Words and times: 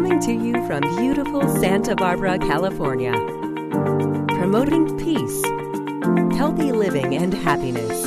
Coming 0.00 0.20
to 0.20 0.32
you 0.32 0.54
from 0.66 0.80
beautiful 0.96 1.46
Santa 1.58 1.94
Barbara, 1.94 2.38
California. 2.38 3.12
Promoting 4.28 4.96
peace, 4.98 5.44
healthy 6.38 6.72
living, 6.72 7.16
and 7.16 7.34
happiness. 7.34 8.06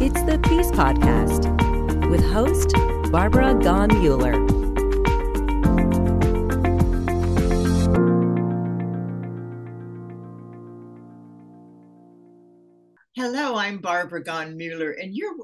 It's 0.00 0.22
the 0.22 0.38
Peace 0.44 0.70
Podcast 0.70 1.50
with 2.08 2.24
host 2.24 2.72
Barbara 3.10 3.54
Gaughen 3.54 3.90
Muller. 4.00 4.34
Hello, 13.16 13.56
I'm 13.56 13.78
Barbara 13.78 14.22
Gaughen 14.22 14.56
Muller, 14.56 14.92
and 14.92 15.16
you're 15.16 15.34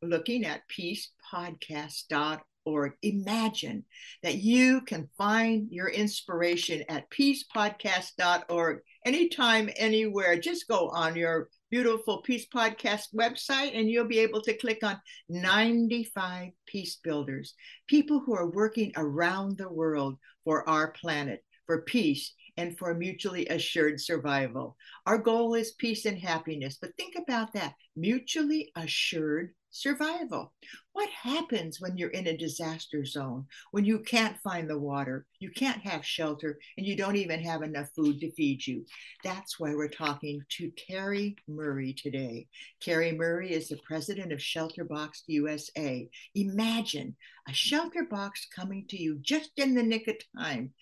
looking 0.00 0.46
at 0.46 0.62
peacepodcast.org 0.70 2.40
peacepodcast.org. 2.68 2.92
Imagine 3.02 3.84
that 4.22 4.36
you 4.36 4.80
can 4.82 5.08
find 5.16 5.68
your 5.70 5.88
inspiration 5.88 6.84
at 6.88 7.10
peacepodcast.org 7.10 8.80
anytime, 9.04 9.70
anywhere. 9.76 10.38
Just 10.38 10.68
go 10.68 10.88
on 10.90 11.16
your 11.16 11.48
beautiful 11.70 12.22
Peace 12.22 12.46
Podcast 12.46 13.14
website 13.14 13.78
and 13.78 13.90
you'll 13.90 14.06
be 14.06 14.20
able 14.20 14.40
to 14.42 14.56
click 14.56 14.80
on 14.82 15.00
95 15.28 16.50
peace 16.66 16.98
builders, 17.02 17.54
people 17.86 18.20
who 18.20 18.34
are 18.34 18.50
working 18.50 18.92
around 18.96 19.58
the 19.58 19.70
world 19.70 20.16
for 20.44 20.68
our 20.68 20.92
planet, 20.92 21.44
for 21.66 21.82
peace 21.82 22.32
and 22.56 22.76
for 22.76 22.94
mutually 22.94 23.46
assured 23.46 24.00
survival. 24.00 24.76
Our 25.06 25.18
goal 25.18 25.54
is 25.54 25.72
peace 25.72 26.06
and 26.06 26.18
happiness, 26.18 26.78
but 26.80 26.96
think 26.96 27.14
about 27.16 27.52
that 27.52 27.74
mutually 27.94 28.72
assured 28.74 29.52
survival. 29.70 30.52
What 30.92 31.08
happens 31.10 31.80
when 31.80 31.96
you're 31.96 32.10
in 32.10 32.26
a 32.26 32.36
disaster 32.36 33.04
zone, 33.04 33.46
when 33.70 33.84
you 33.84 34.00
can't 34.00 34.40
find 34.40 34.68
the 34.68 34.78
water, 34.78 35.26
you 35.38 35.50
can't 35.50 35.80
have 35.82 36.04
shelter, 36.04 36.58
and 36.76 36.86
you 36.86 36.96
don't 36.96 37.16
even 37.16 37.40
have 37.40 37.62
enough 37.62 37.88
food 37.94 38.20
to 38.20 38.32
feed 38.32 38.66
you? 38.66 38.84
That's 39.22 39.60
why 39.60 39.74
we're 39.74 39.88
talking 39.88 40.40
to 40.58 40.72
Kerri 40.72 41.36
Murray 41.46 41.92
today. 41.92 42.48
Kerri 42.84 43.16
Murray 43.16 43.52
is 43.52 43.68
the 43.68 43.78
president 43.86 44.32
of 44.32 44.38
Shelterbox 44.38 45.22
USA. 45.26 46.08
Imagine 46.34 47.16
a 47.48 47.52
shelter 47.52 48.04
box 48.10 48.46
coming 48.54 48.86
to 48.88 49.00
you 49.00 49.18
just 49.22 49.50
in 49.56 49.74
the 49.74 49.82
nick 49.82 50.08
of 50.08 50.16
time 50.36 50.72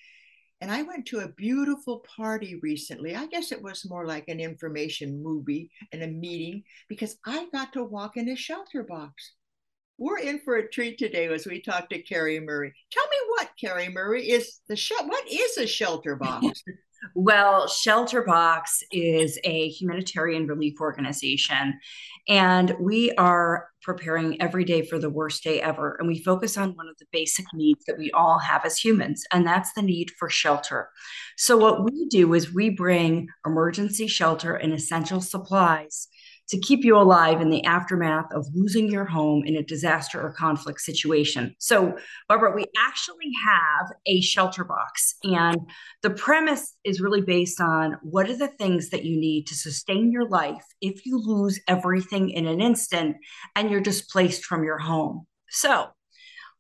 and 0.61 0.71
I 0.71 0.83
went 0.83 1.07
to 1.07 1.21
a 1.21 1.29
beautiful 1.29 2.05
party 2.17 2.59
recently. 2.63 3.15
I 3.15 3.27
guess 3.27 3.53
it 3.53 3.63
was 3.63 3.89
more 3.89 4.07
like 4.07 4.29
an 4.29 4.41
information 4.41 5.23
movie 5.23 5.71
and 5.93 6.03
a 6.03 6.07
meeting 6.07 6.65
because 6.89 7.17
I 7.27 7.47
got 7.53 7.73
to 7.75 7.85
walk 7.85 8.17
in 8.17 8.29
a 8.31 8.37
shelter 8.37 8.83
box. 8.83 9.33
We're 9.99 10.19
in 10.19 10.41
for 10.41 10.57
a 10.57 10.69
treat 10.71 10.99
today 10.99 11.27
as 11.29 11.47
we 11.47 11.61
talk 11.61 11.89
to 11.89 12.03
Kerri 12.03 12.43
Murray. 12.43 12.73
Tell 12.91 13.05
me 13.05 13.17
what, 13.29 13.51
Kerri 13.63 13.93
Murray, 13.93 14.29
is 14.31 14.61
the 14.69 14.77
sh- 14.77 14.93
what 15.05 15.31
is 15.31 15.57
a 15.59 15.67
shelter 15.67 16.17
box? 16.17 16.63
Well, 17.15 17.69
Shelterbox 17.69 18.83
is 18.91 19.39
a 19.45 19.69
humanitarian 19.69 20.47
relief 20.47 20.81
organization, 20.81 21.79
and 22.29 22.75
we 22.81 23.13
are 23.13 23.69
preparing 23.83 24.41
every 24.41 24.65
day 24.65 24.83
for 24.83 24.99
the 24.99 25.11
worst 25.11 25.45
day 25.45 25.61
ever. 25.61 25.97
And 25.99 26.09
we 26.09 26.23
focus 26.23 26.57
on 26.57 26.75
one 26.75 26.89
of 26.89 26.97
the 26.99 27.07
basic 27.13 27.47
needs 27.55 27.85
that 27.87 27.99
we 27.99 28.11
all 28.11 28.39
have 28.39 28.65
as 28.65 28.79
humans, 28.79 29.25
and 29.33 29.47
that's 29.47 29.73
the 29.75 29.83
need 29.83 30.11
for 30.19 30.29
shelter. 30.29 30.91
So, 31.37 31.57
what 31.57 31.85
we 31.85 32.07
do 32.09 32.33
is 32.35 32.53
we 32.53 32.71
bring 32.71 33.29
emergency 33.47 34.07
shelter 34.07 34.55
and 34.55 34.73
essential 34.73 35.21
supplies 35.21 36.09
to 36.49 36.59
keep 36.59 36.85
you 36.85 36.97
alive 36.97 37.41
in 37.41 37.51
the 37.51 37.65
aftermath 37.65 38.33
of 38.33 38.47
losing 38.55 38.91
your 38.91 39.05
home 39.05 39.45
in 39.45 39.57
a 39.57 39.63
disaster 39.63 40.21
or 40.21 40.33
conflict 40.33 40.81
situation. 40.81 41.55
So, 41.59 41.97
Barbara, 42.29 42.55
we 42.55 42.67
actually 42.79 43.33
have 43.47 43.93
a 44.07 44.21
shelter 44.21 44.65
box, 44.65 45.15
and 45.25 45.59
the 46.03 46.11
premise 46.11 46.77
is 46.85 47.01
really 47.01 47.21
based 47.21 47.61
on 47.61 47.99
what 48.03 48.31
are 48.31 48.37
the 48.37 48.49
things 48.49 48.91
that 48.91 49.05
you 49.05 49.19
need 49.19 49.47
to 49.49 49.55
sustain 49.55 50.13
your 50.13 50.29
life 50.29 50.65
if 50.81 51.05
you 51.05 51.19
lose 51.19 51.61
everything 51.69 52.31
in 52.31 52.47
an 52.47 52.61
instant 52.61 53.17
and 53.55 53.71
you're 53.71 53.81
displaced 53.81 54.45
from 54.45 54.65
your 54.65 54.79
home. 54.79 55.27
So, 55.51 55.89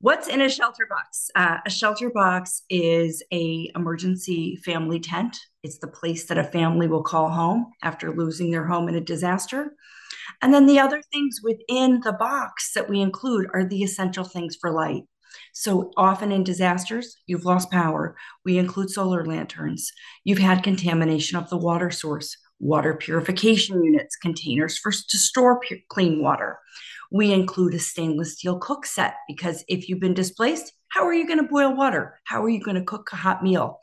what's 0.00 0.28
in 0.28 0.40
a 0.40 0.48
shelter 0.48 0.86
box 0.88 1.30
uh, 1.34 1.58
a 1.66 1.70
shelter 1.70 2.10
box 2.10 2.62
is 2.68 3.22
a 3.32 3.70
emergency 3.74 4.56
family 4.64 5.00
tent 5.00 5.36
it's 5.62 5.78
the 5.78 5.88
place 5.88 6.26
that 6.26 6.38
a 6.38 6.44
family 6.44 6.86
will 6.86 7.02
call 7.02 7.30
home 7.30 7.66
after 7.82 8.14
losing 8.14 8.50
their 8.50 8.66
home 8.66 8.88
in 8.88 8.94
a 8.94 9.00
disaster 9.00 9.74
and 10.42 10.52
then 10.52 10.66
the 10.66 10.78
other 10.78 11.02
things 11.12 11.40
within 11.42 12.00
the 12.04 12.12
box 12.12 12.72
that 12.74 12.88
we 12.88 13.00
include 13.00 13.46
are 13.54 13.64
the 13.64 13.82
essential 13.82 14.24
things 14.24 14.56
for 14.60 14.70
light 14.70 15.04
so 15.52 15.90
often 15.96 16.32
in 16.32 16.44
disasters, 16.44 17.16
you've 17.26 17.44
lost 17.44 17.70
power. 17.70 18.16
We 18.44 18.58
include 18.58 18.90
solar 18.90 19.24
lanterns. 19.24 19.90
You've 20.24 20.38
had 20.38 20.62
contamination 20.62 21.38
of 21.38 21.48
the 21.50 21.56
water 21.56 21.90
source, 21.90 22.36
water 22.58 22.94
purification 22.94 23.82
units, 23.82 24.16
containers 24.16 24.78
for 24.78 24.92
to 24.92 25.18
store 25.18 25.60
pure, 25.60 25.80
clean 25.88 26.22
water. 26.22 26.58
We 27.10 27.32
include 27.32 27.74
a 27.74 27.78
stainless 27.78 28.34
steel 28.34 28.58
cook 28.58 28.86
set 28.86 29.14
because 29.28 29.64
if 29.68 29.88
you've 29.88 30.00
been 30.00 30.14
displaced, 30.14 30.72
how 30.88 31.06
are 31.06 31.14
you 31.14 31.26
going 31.26 31.40
to 31.40 31.48
boil 31.48 31.74
water? 31.76 32.18
How 32.24 32.42
are 32.42 32.48
you 32.48 32.62
going 32.62 32.76
to 32.76 32.84
cook 32.84 33.10
a 33.12 33.16
hot 33.16 33.42
meal? 33.42 33.80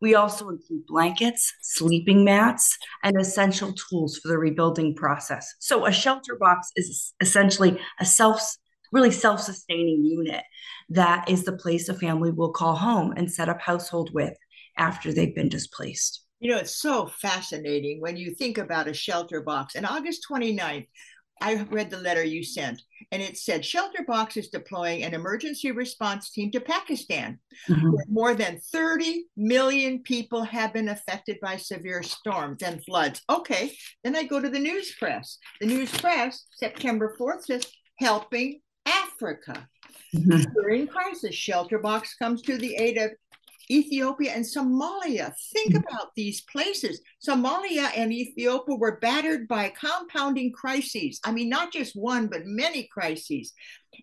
We 0.00 0.16
also 0.16 0.48
include 0.48 0.86
blankets, 0.86 1.52
sleeping 1.62 2.24
mats, 2.24 2.76
and 3.04 3.16
essential 3.16 3.72
tools 3.72 4.18
for 4.18 4.28
the 4.28 4.38
rebuilding 4.38 4.96
process. 4.96 5.54
So 5.60 5.86
a 5.86 5.92
shelter 5.92 6.36
box 6.36 6.70
is 6.76 7.14
essentially 7.20 7.80
a 8.00 8.04
self 8.04 8.42
really 8.90 9.10
self-sustaining 9.10 10.04
unit 10.04 10.44
that 10.90 11.28
is 11.28 11.44
the 11.44 11.56
place 11.56 11.88
a 11.88 11.94
family 11.94 12.30
will 12.30 12.52
call 12.52 12.76
home 12.76 13.12
and 13.16 13.32
set 13.32 13.48
up 13.48 13.60
household 13.60 14.10
with 14.12 14.36
after 14.76 15.12
they've 15.12 15.34
been 15.34 15.48
displaced. 15.48 16.22
You 16.40 16.50
know, 16.50 16.58
it's 16.58 16.76
so 16.76 17.06
fascinating 17.06 18.00
when 18.00 18.16
you 18.16 18.34
think 18.34 18.58
about 18.58 18.88
a 18.88 18.92
shelter 18.94 19.40
box. 19.40 19.76
And 19.76 19.86
August 19.86 20.26
29th, 20.28 20.88
I 21.42 21.66
read 21.70 21.90
the 21.90 21.98
letter 21.98 22.22
you 22.22 22.44
sent, 22.44 22.80
and 23.10 23.20
it 23.20 23.36
said 23.36 23.62
Shelterbox 23.62 24.36
is 24.36 24.48
deploying 24.48 25.02
an 25.02 25.12
emergency 25.12 25.72
response 25.72 26.30
team 26.30 26.52
to 26.52 26.60
Pakistan. 26.60 27.40
Mm-hmm. 27.68 27.90
Where 27.90 28.04
more 28.08 28.34
than 28.34 28.60
30 28.72 29.24
million 29.36 30.02
people 30.04 30.44
have 30.44 30.72
been 30.72 30.88
affected 30.88 31.38
by 31.42 31.56
severe 31.56 32.04
storms 32.04 32.62
and 32.62 32.84
floods. 32.84 33.22
Okay, 33.28 33.76
then 34.04 34.14
I 34.14 34.22
go 34.22 34.40
to 34.40 34.48
the 34.48 34.58
news 34.60 34.94
press. 34.94 35.38
The 35.60 35.66
news 35.66 35.90
press, 35.90 36.46
September 36.52 37.16
4th, 37.20 37.46
says 37.46 37.66
helping 37.98 38.60
Africa. 38.86 39.68
Mm-hmm. 40.14 40.52
During 40.54 40.86
crisis, 40.86 41.34
Shelterbox 41.34 42.10
comes 42.20 42.42
to 42.42 42.56
the 42.56 42.76
aid 42.76 42.98
of 42.98 43.10
Ethiopia 43.70 44.32
and 44.32 44.44
Somalia. 44.44 45.32
Think 45.52 45.74
mm-hmm. 45.74 45.94
about 45.94 46.10
these 46.16 46.42
places. 46.42 47.00
Somalia 47.26 47.90
and 47.96 48.12
Ethiopia 48.12 48.76
were 48.76 48.98
battered 48.98 49.48
by 49.48 49.70
compounding 49.70 50.52
crises. 50.52 51.20
I 51.24 51.32
mean, 51.32 51.48
not 51.48 51.72
just 51.72 51.94
one, 51.94 52.26
but 52.26 52.46
many 52.46 52.88
crises. 52.92 53.52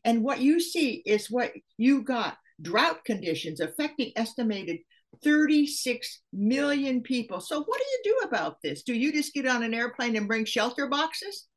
And 0.03 0.23
what 0.23 0.39
you 0.39 0.59
see 0.59 1.01
is 1.05 1.31
what 1.31 1.51
you 1.77 2.03
got 2.03 2.37
drought 2.61 3.03
conditions 3.05 3.59
affecting 3.59 4.11
estimated 4.15 4.79
36 5.23 6.21
million 6.33 7.01
people. 7.01 7.39
So, 7.41 7.63
what 7.63 7.79
do 7.79 7.85
you 7.85 7.99
do 8.03 8.27
about 8.27 8.61
this? 8.61 8.83
Do 8.83 8.93
you 8.93 9.11
just 9.11 9.33
get 9.33 9.47
on 9.47 9.63
an 9.63 9.73
airplane 9.73 10.15
and 10.15 10.27
bring 10.27 10.45
shelter 10.45 10.87
boxes? 10.87 11.47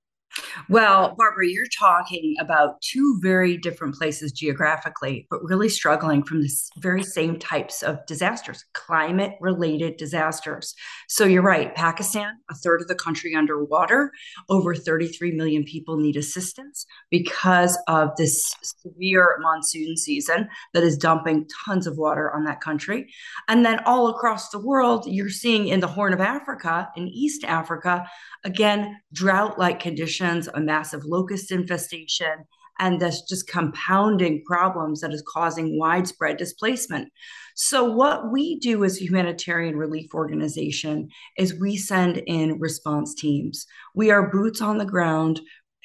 Well, 0.68 1.14
Barbara, 1.16 1.48
you're 1.48 1.66
talking 1.78 2.34
about 2.40 2.80
two 2.80 3.18
very 3.20 3.56
different 3.56 3.94
places 3.94 4.32
geographically, 4.32 5.26
but 5.28 5.42
really 5.42 5.68
struggling 5.68 6.22
from 6.22 6.42
the 6.42 6.50
very 6.78 7.02
same 7.02 7.38
types 7.38 7.82
of 7.82 8.04
disasters, 8.06 8.64
climate 8.72 9.34
related 9.40 9.96
disasters. 9.96 10.74
So 11.08 11.24
you're 11.24 11.42
right, 11.42 11.74
Pakistan, 11.74 12.38
a 12.50 12.54
third 12.54 12.80
of 12.80 12.88
the 12.88 12.94
country 12.94 13.34
underwater, 13.34 14.12
over 14.48 14.74
33 14.74 15.32
million 15.32 15.64
people 15.64 15.98
need 15.98 16.16
assistance 16.16 16.86
because 17.10 17.78
of 17.88 18.10
this 18.16 18.54
severe 18.62 19.36
monsoon 19.40 19.96
season 19.96 20.48
that 20.72 20.82
is 20.82 20.96
dumping 20.96 21.46
tons 21.66 21.86
of 21.86 21.98
water 21.98 22.34
on 22.34 22.44
that 22.44 22.60
country. 22.60 23.12
And 23.48 23.66
then 23.66 23.80
all 23.84 24.08
across 24.08 24.48
the 24.48 24.58
world, 24.58 25.04
you're 25.06 25.28
seeing 25.28 25.68
in 25.68 25.80
the 25.80 25.88
Horn 25.88 26.12
of 26.12 26.20
Africa, 26.20 26.88
in 26.96 27.08
East 27.08 27.44
Africa, 27.44 28.06
again, 28.44 29.00
drought 29.12 29.58
like 29.58 29.80
conditions 29.80 30.21
conditions, 30.22 30.48
a 30.54 30.60
massive 30.60 31.04
locust 31.04 31.50
infestation, 31.50 32.44
and 32.78 33.00
this 33.00 33.22
just 33.22 33.48
compounding 33.48 34.42
problems 34.44 35.00
that 35.00 35.12
is 35.12 35.22
causing 35.26 35.78
widespread 35.78 36.36
displacement. 36.36 37.12
So, 37.54 37.84
what 37.84 38.32
we 38.32 38.58
do 38.58 38.84
as 38.84 38.96
a 38.96 39.04
humanitarian 39.04 39.76
relief 39.76 40.14
organization 40.14 41.08
is 41.36 41.60
we 41.60 41.76
send 41.76 42.18
in 42.26 42.58
response 42.58 43.14
teams. 43.14 43.66
We 43.94 44.10
are 44.10 44.30
boots 44.30 44.62
on 44.62 44.78
the 44.78 44.86
ground 44.86 45.40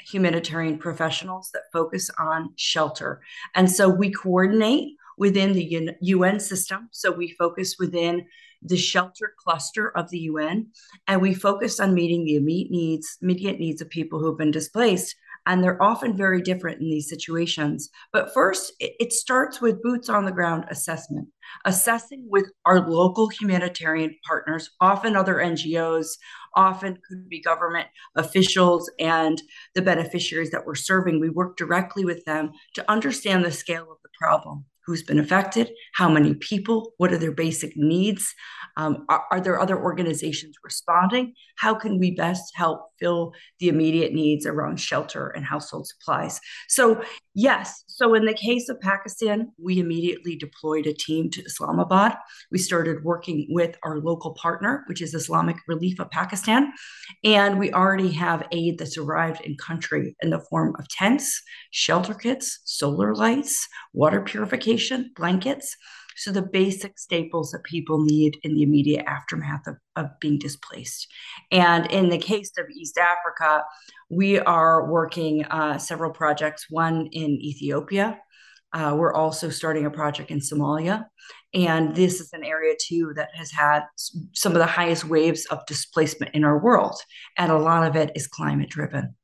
humanitarian 0.09 0.77
professionals 0.77 1.49
that 1.53 1.63
focus 1.73 2.09
on 2.17 2.53
shelter. 2.55 3.19
And 3.55 3.69
so 3.69 3.89
we 3.89 4.09
coordinate 4.09 4.95
within 5.17 5.51
the 5.51 5.91
UN 5.99 6.39
system. 6.39 6.87
So 6.91 7.11
we 7.11 7.35
focus 7.37 7.75
within 7.77 8.25
the 8.61 8.77
shelter 8.77 9.33
cluster 9.37 9.95
of 9.97 10.09
the 10.09 10.19
UN, 10.19 10.67
and 11.07 11.21
we 11.21 11.33
focus 11.33 11.79
on 11.79 11.93
meeting 11.93 12.25
the 12.25 12.35
immediate 12.35 12.71
needs, 12.71 13.17
immediate 13.21 13.59
needs 13.59 13.81
of 13.81 13.89
people 13.89 14.19
who 14.19 14.27
have 14.27 14.37
been 14.37 14.51
displaced. 14.51 15.15
And 15.45 15.63
they're 15.63 15.81
often 15.81 16.17
very 16.17 16.41
different 16.41 16.81
in 16.81 16.89
these 16.89 17.07
situations. 17.07 17.89
But 18.11 18.33
first, 18.33 18.73
it 18.81 19.13
starts 19.13 19.61
with 19.61 19.81
boots 19.81 20.09
on 20.09 20.25
the 20.25 20.31
ground 20.33 20.65
assessment, 20.69 21.29
assessing 21.63 22.27
with 22.29 22.51
our 22.65 22.85
local 22.89 23.29
humanitarian 23.29 24.13
partners, 24.27 24.69
often 24.81 25.15
other 25.15 25.35
NGOs, 25.35 26.17
often 26.57 26.97
could 27.07 27.29
be 27.29 27.41
government 27.41 27.87
officials 28.15 28.91
and 28.99 29.41
the 29.73 29.81
beneficiaries 29.81 30.51
that 30.51 30.65
we're 30.65 30.75
serving. 30.75 31.21
We 31.21 31.29
work 31.29 31.55
directly 31.55 32.03
with 32.03 32.25
them 32.25 32.51
to 32.73 32.91
understand 32.91 33.45
the 33.45 33.51
scale 33.51 33.89
of 33.89 33.99
the 34.03 34.09
problem 34.19 34.65
who's 34.87 35.03
been 35.03 35.19
affected, 35.19 35.69
how 35.95 36.09
many 36.09 36.33
people, 36.33 36.93
what 36.97 37.11
are 37.11 37.17
their 37.17 37.31
basic 37.31 37.75
needs, 37.75 38.33
um, 38.77 39.05
are, 39.09 39.25
are, 39.31 39.41
there 39.41 39.59
other 39.59 39.77
organizations 39.77 40.55
responding? 40.63 41.33
How 41.57 41.73
can 41.73 41.99
we 41.99 42.11
best 42.11 42.53
help 42.55 42.91
fill 42.99 43.33
the 43.59 43.69
immediate 43.69 44.13
needs 44.13 44.45
around 44.45 44.79
shelter 44.79 45.29
and 45.29 45.43
household 45.43 45.87
supplies? 45.87 46.39
So, 46.69 47.01
yes, 47.33 47.83
so 47.87 48.13
in 48.13 48.25
the 48.25 48.35
case 48.35 48.69
of 48.69 48.79
Pakistan, 48.79 49.51
we 49.61 49.79
immediately 49.79 50.35
deployed 50.35 50.85
a 50.85 50.93
team 50.93 51.31
to 51.31 51.41
Islamabad. 51.41 52.15
We 52.51 52.59
started 52.59 53.03
working 53.03 53.47
with 53.49 53.75
our 53.83 53.97
local 53.97 54.35
partner, 54.35 54.83
which 54.87 55.01
is 55.01 55.15
Islamic 55.15 55.57
Relief 55.67 55.99
of 55.99 56.11
Pakistan. 56.11 56.71
And 57.23 57.57
we 57.57 57.73
already 57.73 58.11
have 58.11 58.47
aid 58.51 58.77
that's 58.77 58.97
arrived 58.97 59.41
in 59.41 59.57
country 59.57 60.15
in 60.21 60.29
the 60.29 60.45
form 60.51 60.75
of 60.77 60.87
tents, 60.87 61.41
shelter 61.71 62.13
kits, 62.13 62.59
solar 62.63 63.15
lights, 63.15 63.67
water 63.93 64.21
purification, 64.21 64.76
blankets. 65.15 65.75
So, 66.15 66.31
the 66.31 66.41
basic 66.41 66.97
staples 66.97 67.51
that 67.51 67.63
people 67.63 68.03
need 68.03 68.37
in 68.41 68.55
the 68.55 68.63
immediate 68.63 69.05
aftermath 69.05 69.67
of, 69.67 69.75
of 69.95 70.19
being 70.19 70.39
displaced. 70.39 71.07
And 71.51 71.91
in 71.91 72.09
the 72.09 72.17
case 72.17 72.51
of 72.57 72.65
East 72.71 72.97
Africa, 72.97 73.63
we 74.09 74.39
are 74.39 74.89
working 74.89 75.45
uh, 75.45 75.77
several 75.77 76.11
projects, 76.11 76.65
one 76.69 77.07
in 77.11 77.39
Ethiopia. 77.39 78.19
Uh, 78.73 78.95
we're 78.97 79.13
also 79.13 79.49
starting 79.49 79.85
a 79.85 79.91
project 79.91 80.31
in 80.31 80.39
Somalia. 80.39 81.05
And 81.53 81.95
this 81.95 82.19
is 82.19 82.33
an 82.33 82.43
area, 82.43 82.75
too, 82.79 83.13
that 83.15 83.29
has 83.35 83.51
had 83.51 83.83
some 84.33 84.53
of 84.53 84.59
the 84.59 84.65
highest 84.65 85.05
waves 85.05 85.45
of 85.45 85.65
displacement 85.67 86.33
in 86.33 86.43
our 86.43 86.57
world. 86.57 86.99
And 87.37 87.51
a 87.51 87.57
lot 87.57 87.87
of 87.87 87.95
it 87.95 88.11
is 88.15 88.27
climate 88.27 88.69
driven. 88.69 89.15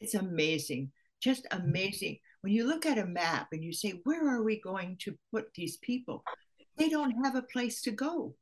It's 0.00 0.14
amazing, 0.14 0.92
just 1.20 1.46
amazing 1.50 2.18
when 2.46 2.54
you 2.54 2.64
look 2.64 2.86
at 2.86 2.96
a 2.96 3.04
map 3.04 3.48
and 3.50 3.64
you 3.64 3.72
say, 3.72 4.00
where 4.04 4.24
are 4.32 4.44
we 4.44 4.60
going 4.60 4.96
to 5.00 5.18
put 5.34 5.52
these 5.56 5.78
people? 5.78 6.22
They 6.78 6.88
don't 6.88 7.24
have 7.24 7.34
a 7.34 7.42
place 7.42 7.82
to 7.82 7.90
go. 7.90 8.36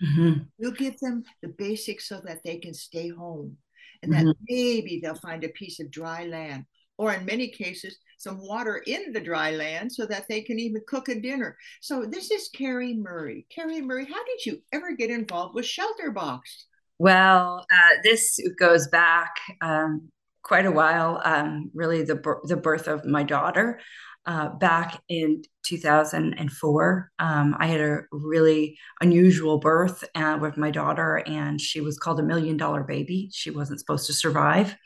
Mm-hmm. 0.00 0.42
We'll 0.60 0.70
give 0.70 1.00
them 1.00 1.24
the 1.42 1.48
basics 1.48 2.08
so 2.08 2.20
that 2.26 2.44
they 2.44 2.58
can 2.58 2.74
stay 2.74 3.08
home 3.08 3.56
and 4.04 4.12
that 4.12 4.24
mm-hmm. 4.24 4.44
maybe 4.48 5.00
they'll 5.02 5.16
find 5.16 5.42
a 5.42 5.48
piece 5.48 5.80
of 5.80 5.90
dry 5.90 6.26
land 6.26 6.64
or 6.96 7.12
in 7.12 7.24
many 7.24 7.48
cases 7.48 7.98
some 8.18 8.38
water 8.38 8.84
in 8.86 9.12
the 9.12 9.20
dry 9.20 9.50
land 9.50 9.90
so 9.90 10.06
that 10.06 10.26
they 10.28 10.42
can 10.42 10.60
even 10.60 10.80
cook 10.86 11.08
a 11.08 11.18
dinner 11.18 11.56
so 11.80 12.04
this 12.04 12.30
is 12.30 12.50
kerri 12.54 12.94
murray 12.94 13.46
kerri 13.54 13.82
murray 13.82 14.04
how 14.04 14.24
did 14.24 14.44
you 14.44 14.60
ever 14.72 14.92
get 14.92 15.10
involved 15.10 15.54
with 15.54 15.64
shelter 15.64 16.10
box 16.10 16.66
well 16.98 17.66
uh, 17.72 17.96
this 18.02 18.38
goes 18.58 18.88
back 18.88 19.34
um, 19.62 20.10
quite 20.42 20.66
a 20.66 20.70
while. 20.70 21.20
Um, 21.24 21.70
really, 21.74 22.02
the 22.02 22.20
the 22.44 22.56
birth 22.56 22.88
of 22.88 23.04
my 23.04 23.22
daughter 23.22 23.80
uh, 24.30 24.48
back 24.48 25.02
in 25.08 25.42
2004. 25.64 27.10
Um, 27.18 27.56
I 27.58 27.66
had 27.66 27.80
a 27.80 28.02
really 28.12 28.78
unusual 29.00 29.58
birth 29.58 30.04
uh, 30.14 30.38
with 30.40 30.56
my 30.56 30.70
daughter, 30.70 31.24
and 31.26 31.60
she 31.60 31.80
was 31.80 31.98
called 31.98 32.20
a 32.20 32.22
million 32.22 32.56
dollar 32.56 32.84
baby. 32.84 33.28
She 33.32 33.50
wasn't 33.50 33.80
supposed 33.80 34.06
to 34.06 34.12
survive. 34.12 34.76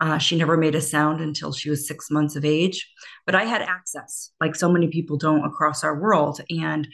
Uh, 0.00 0.16
she 0.16 0.38
never 0.38 0.56
made 0.56 0.74
a 0.74 0.80
sound 0.80 1.20
until 1.20 1.52
she 1.52 1.68
was 1.68 1.86
six 1.86 2.10
months 2.10 2.34
of 2.34 2.46
age. 2.46 2.90
But 3.26 3.34
I 3.34 3.44
had 3.44 3.60
access, 3.60 4.30
like 4.40 4.56
so 4.56 4.72
many 4.72 4.88
people 4.88 5.18
don't 5.18 5.44
across 5.44 5.84
our 5.84 6.00
world. 6.00 6.40
And 6.48 6.88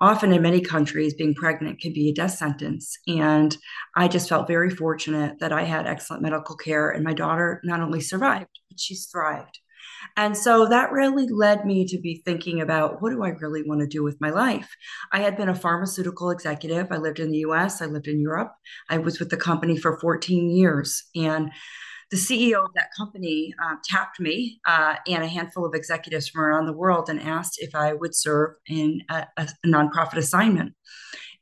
often 0.00 0.32
in 0.32 0.42
many 0.42 0.60
countries, 0.60 1.14
being 1.14 1.34
pregnant 1.34 1.80
can 1.80 1.92
be 1.92 2.10
a 2.10 2.14
death 2.14 2.32
sentence. 2.32 2.96
And 3.08 3.56
I 3.96 4.06
just 4.06 4.28
felt 4.28 4.46
very 4.46 4.70
fortunate 4.70 5.40
that 5.40 5.52
I 5.52 5.64
had 5.64 5.88
excellent 5.88 6.22
medical 6.22 6.56
care, 6.56 6.90
and 6.90 7.02
my 7.02 7.12
daughter 7.12 7.60
not 7.64 7.80
only 7.80 8.00
survived, 8.00 8.56
but 8.68 8.78
she's 8.78 9.06
thrived. 9.06 9.58
And 10.16 10.36
so 10.36 10.66
that 10.66 10.92
really 10.92 11.28
led 11.28 11.64
me 11.64 11.86
to 11.86 11.98
be 11.98 12.22
thinking 12.24 12.60
about 12.60 13.00
what 13.00 13.10
do 13.10 13.22
I 13.22 13.30
really 13.30 13.62
want 13.62 13.80
to 13.80 13.86
do 13.86 14.02
with 14.02 14.20
my 14.20 14.30
life? 14.30 14.74
I 15.12 15.20
had 15.20 15.36
been 15.36 15.48
a 15.48 15.54
pharmaceutical 15.54 16.30
executive. 16.30 16.88
I 16.90 16.96
lived 16.96 17.20
in 17.20 17.30
the 17.30 17.38
US, 17.38 17.80
I 17.80 17.86
lived 17.86 18.08
in 18.08 18.20
Europe. 18.20 18.52
I 18.88 18.98
was 18.98 19.18
with 19.18 19.30
the 19.30 19.36
company 19.36 19.76
for 19.76 19.98
14 20.00 20.50
years. 20.50 21.04
And 21.14 21.50
the 22.10 22.16
CEO 22.16 22.64
of 22.64 22.74
that 22.74 22.88
company 22.96 23.54
uh, 23.62 23.76
tapped 23.84 24.18
me 24.18 24.60
uh, 24.66 24.96
and 25.06 25.22
a 25.22 25.28
handful 25.28 25.64
of 25.64 25.74
executives 25.74 26.28
from 26.28 26.42
around 26.42 26.66
the 26.66 26.72
world 26.72 27.08
and 27.08 27.20
asked 27.20 27.58
if 27.58 27.74
I 27.74 27.92
would 27.92 28.16
serve 28.16 28.54
in 28.66 29.02
a, 29.08 29.26
a 29.36 29.46
nonprofit 29.64 30.16
assignment. 30.16 30.74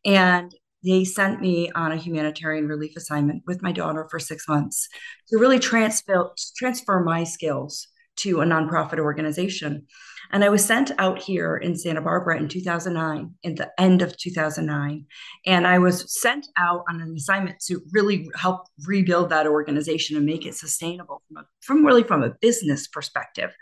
And 0.05 0.55
they 0.85 1.05
sent 1.05 1.41
me 1.41 1.71
on 1.73 1.91
a 1.91 1.97
humanitarian 1.97 2.69
relief 2.69 2.97
assignment 2.97 3.43
with 3.47 3.63
my 3.63 3.73
daughter 3.73 4.07
for 4.11 4.19
six 4.19 4.47
months 4.47 4.89
to 5.29 5.39
really 5.39 5.59
transfer 5.59 6.31
transfer 6.57 7.01
my 7.01 7.25
skills 7.25 7.89
to 8.19 8.41
a 8.41 8.45
nonprofit 8.45 8.99
organization. 8.99 9.87
And 10.31 10.45
I 10.45 10.51
was 10.51 10.65
sent 10.65 10.91
out 10.99 11.23
here 11.23 11.57
in 11.57 11.75
Santa 11.75 12.03
Barbara 12.03 12.37
in 12.37 12.49
2009, 12.49 13.35
in 13.43 13.55
the 13.55 13.71
end 13.79 14.03
of 14.03 14.17
2009. 14.17 15.07
And 15.47 15.67
I 15.67 15.79
was 15.79 16.21
sent 16.21 16.47
out 16.57 16.85
on 16.89 17.01
an 17.01 17.15
assignment 17.17 17.61
to 17.67 17.81
really 17.93 18.29
help 18.37 18.67
rebuild 18.87 19.31
that 19.31 19.47
organization 19.47 20.17
and 20.17 20.27
make 20.27 20.45
it 20.45 20.55
sustainable 20.55 21.23
from, 21.29 21.39
a, 21.39 21.47
from 21.61 21.85
really 21.85 22.03
from 22.03 22.23
a 22.23 22.35
business 22.41 22.87
perspective. 22.87 23.55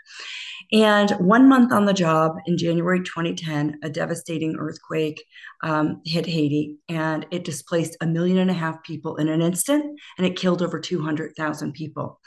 And 0.71 1.11
one 1.11 1.47
month 1.47 1.71
on 1.71 1.85
the 1.85 1.93
job 1.93 2.37
in 2.45 2.57
January 2.57 2.99
2010, 2.99 3.79
a 3.83 3.89
devastating 3.89 4.57
earthquake 4.57 5.23
um, 5.63 6.01
hit 6.05 6.25
Haiti 6.25 6.77
and 6.89 7.25
it 7.31 7.43
displaced 7.43 7.95
a 8.01 8.05
million 8.05 8.37
and 8.37 8.51
a 8.51 8.55
half 8.55 8.83
people 8.83 9.15
in 9.15 9.29
an 9.29 9.41
instant 9.41 9.99
and 10.17 10.27
it 10.27 10.35
killed 10.35 10.61
over 10.61 10.79
200,000 10.79 11.73
people. 11.73 12.19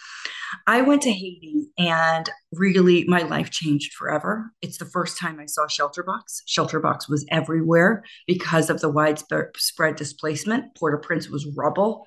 I 0.67 0.82
went 0.82 1.02
to 1.02 1.12
Haiti 1.12 1.69
and 1.78 2.28
really 2.52 3.05
my 3.05 3.22
life 3.22 3.50
changed 3.50 3.94
forever. 3.94 4.52
It's 4.62 4.78
the 4.78 4.84
first 4.87 5.19
time 5.19 5.38
I 5.38 5.46
saw 5.46 5.67
Shelterbox. 5.67 6.43
Shelterbox 6.49 7.08
was 7.08 7.25
everywhere 7.31 8.05
because 8.26 8.70
of 8.70 8.81
the 8.81 8.88
widespread 8.88 9.96
displacement. 9.96 10.75
Port 10.76 10.94
au 10.94 10.99
Prince 10.99 11.28
was 11.28 11.46
rubble. 11.56 12.06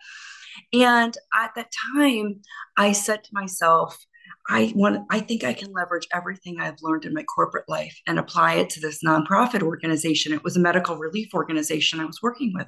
And 0.74 1.16
at 1.34 1.52
that 1.56 1.72
time, 1.96 2.42
I 2.78 2.92
said 2.92 3.24
to 3.24 3.30
myself, 3.34 3.98
I 4.50 4.74
want 4.76 5.06
I 5.10 5.22
think 5.22 5.44
I 5.44 5.54
can 5.54 5.72
leverage 5.72 6.08
everything 6.14 6.60
I've 6.60 6.82
learned 6.82 7.06
in 7.06 7.14
my 7.14 7.24
corporate 7.24 7.70
life 7.70 7.98
and 8.08 8.20
apply 8.20 8.56
it 8.56 8.70
to 8.72 8.82
this 8.82 9.00
nonprofit 9.06 9.62
organization. 9.62 10.34
It 10.34 10.44
was 10.44 10.58
a 10.58 10.60
medical 10.60 10.98
relief 10.98 11.34
organization 11.34 12.02
I 12.02 12.06
was 12.06 12.20
working 12.22 12.52
with. 12.54 12.68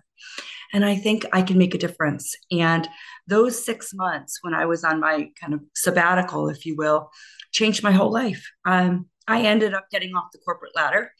And 0.74 0.85
I 0.85 0.95
think 0.95 1.25
I 1.33 1.41
can 1.41 1.57
make 1.57 1.75
a 1.75 1.79
difference. 1.79 2.33
And 2.51 2.88
those 3.27 3.65
6 3.65 3.93
months 3.93 4.39
when 4.41 4.53
I 4.53 4.65
was 4.65 4.83
on 4.83 5.00
my 5.00 5.29
kind 5.39 5.53
of 5.53 5.62
sabbatical 5.75 6.47
if 6.50 6.65
you 6.65 6.75
will, 6.77 7.09
changed 7.51 7.83
my 7.83 7.91
whole 7.91 8.12
life. 8.12 8.50
Um, 8.65 9.07
I 9.27 9.41
ended 9.41 9.74
up 9.74 9.89
getting 9.91 10.15
off 10.15 10.31
the 10.31 10.39
corporate 10.39 10.75
ladder 10.75 11.12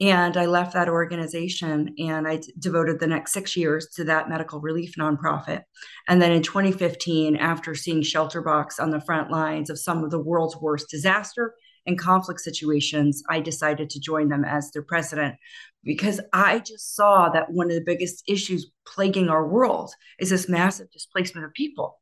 and 0.00 0.36
I 0.36 0.46
left 0.46 0.72
that 0.72 0.88
organization 0.88 1.94
and 1.98 2.26
I 2.26 2.36
d- 2.36 2.52
devoted 2.58 2.98
the 2.98 3.06
next 3.06 3.32
six 3.32 3.56
years 3.56 3.88
to 3.96 4.04
that 4.04 4.28
medical 4.28 4.60
relief 4.60 4.94
nonprofit. 4.98 5.62
And 6.08 6.22
then 6.22 6.32
in 6.32 6.42
2015, 6.42 7.36
after 7.36 7.74
seeing 7.74 8.00
Shelterbox 8.00 8.80
on 8.80 8.90
the 8.90 9.00
front 9.00 9.30
lines 9.30 9.68
of 9.68 9.78
some 9.78 10.02
of 10.02 10.10
the 10.10 10.18
world's 10.18 10.56
worst 10.56 10.88
disaster 10.88 11.54
and 11.86 11.98
conflict 11.98 12.40
situations, 12.40 13.22
I 13.28 13.40
decided 13.40 13.90
to 13.90 14.00
join 14.00 14.28
them 14.28 14.44
as 14.44 14.70
their 14.70 14.82
president 14.82 15.36
because 15.84 16.20
I 16.32 16.60
just 16.60 16.94
saw 16.94 17.28
that 17.30 17.52
one 17.52 17.68
of 17.68 17.74
the 17.74 17.84
biggest 17.84 18.22
issues 18.26 18.70
plaguing 18.86 19.28
our 19.28 19.46
world 19.46 19.92
is 20.18 20.30
this 20.30 20.48
massive 20.48 20.90
displacement 20.90 21.46
of 21.46 21.52
people 21.52 21.98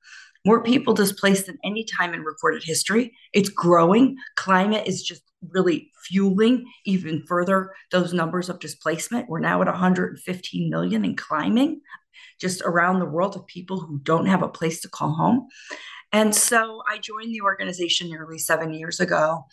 more 0.49 0.63
people 0.63 0.95
displaced 0.95 1.45
than 1.45 1.59
any 1.63 1.85
time 1.85 2.15
in 2.15 2.23
recorded 2.23 2.63
history. 2.65 3.15
It's 3.35 3.51
growing. 3.51 4.17
Climate 4.37 4.89
is 4.89 5.03
just 5.03 5.21
really 5.53 5.91
fueling 6.07 6.65
even 6.87 7.23
further 7.27 7.71
those 7.93 8.15
numbers 8.15 8.49
of 8.49 8.59
displacement. 8.59 9.29
We're 9.29 9.41
now 9.41 9.61
at 9.61 9.69
115 9.69 10.71
million 10.71 11.05
and 11.05 11.19
climbing 11.19 11.83
just 12.41 12.63
around 12.63 12.99
the 12.99 13.05
world 13.05 13.37
of 13.37 13.47
people 13.47 13.79
who 13.79 13.99
don't 13.99 14.25
have 14.25 14.43
a 14.43 14.49
place 14.49 14.81
to 14.81 14.89
call 14.89 15.13
home. 15.13 15.49
And 16.13 16.35
so 16.35 16.83
I 16.89 16.97
joined 16.97 17.35
the 17.35 17.43
organization 17.43 18.09
nearly 18.09 18.39
seven 18.39 18.73
years 18.73 19.01
ago. 19.01 19.45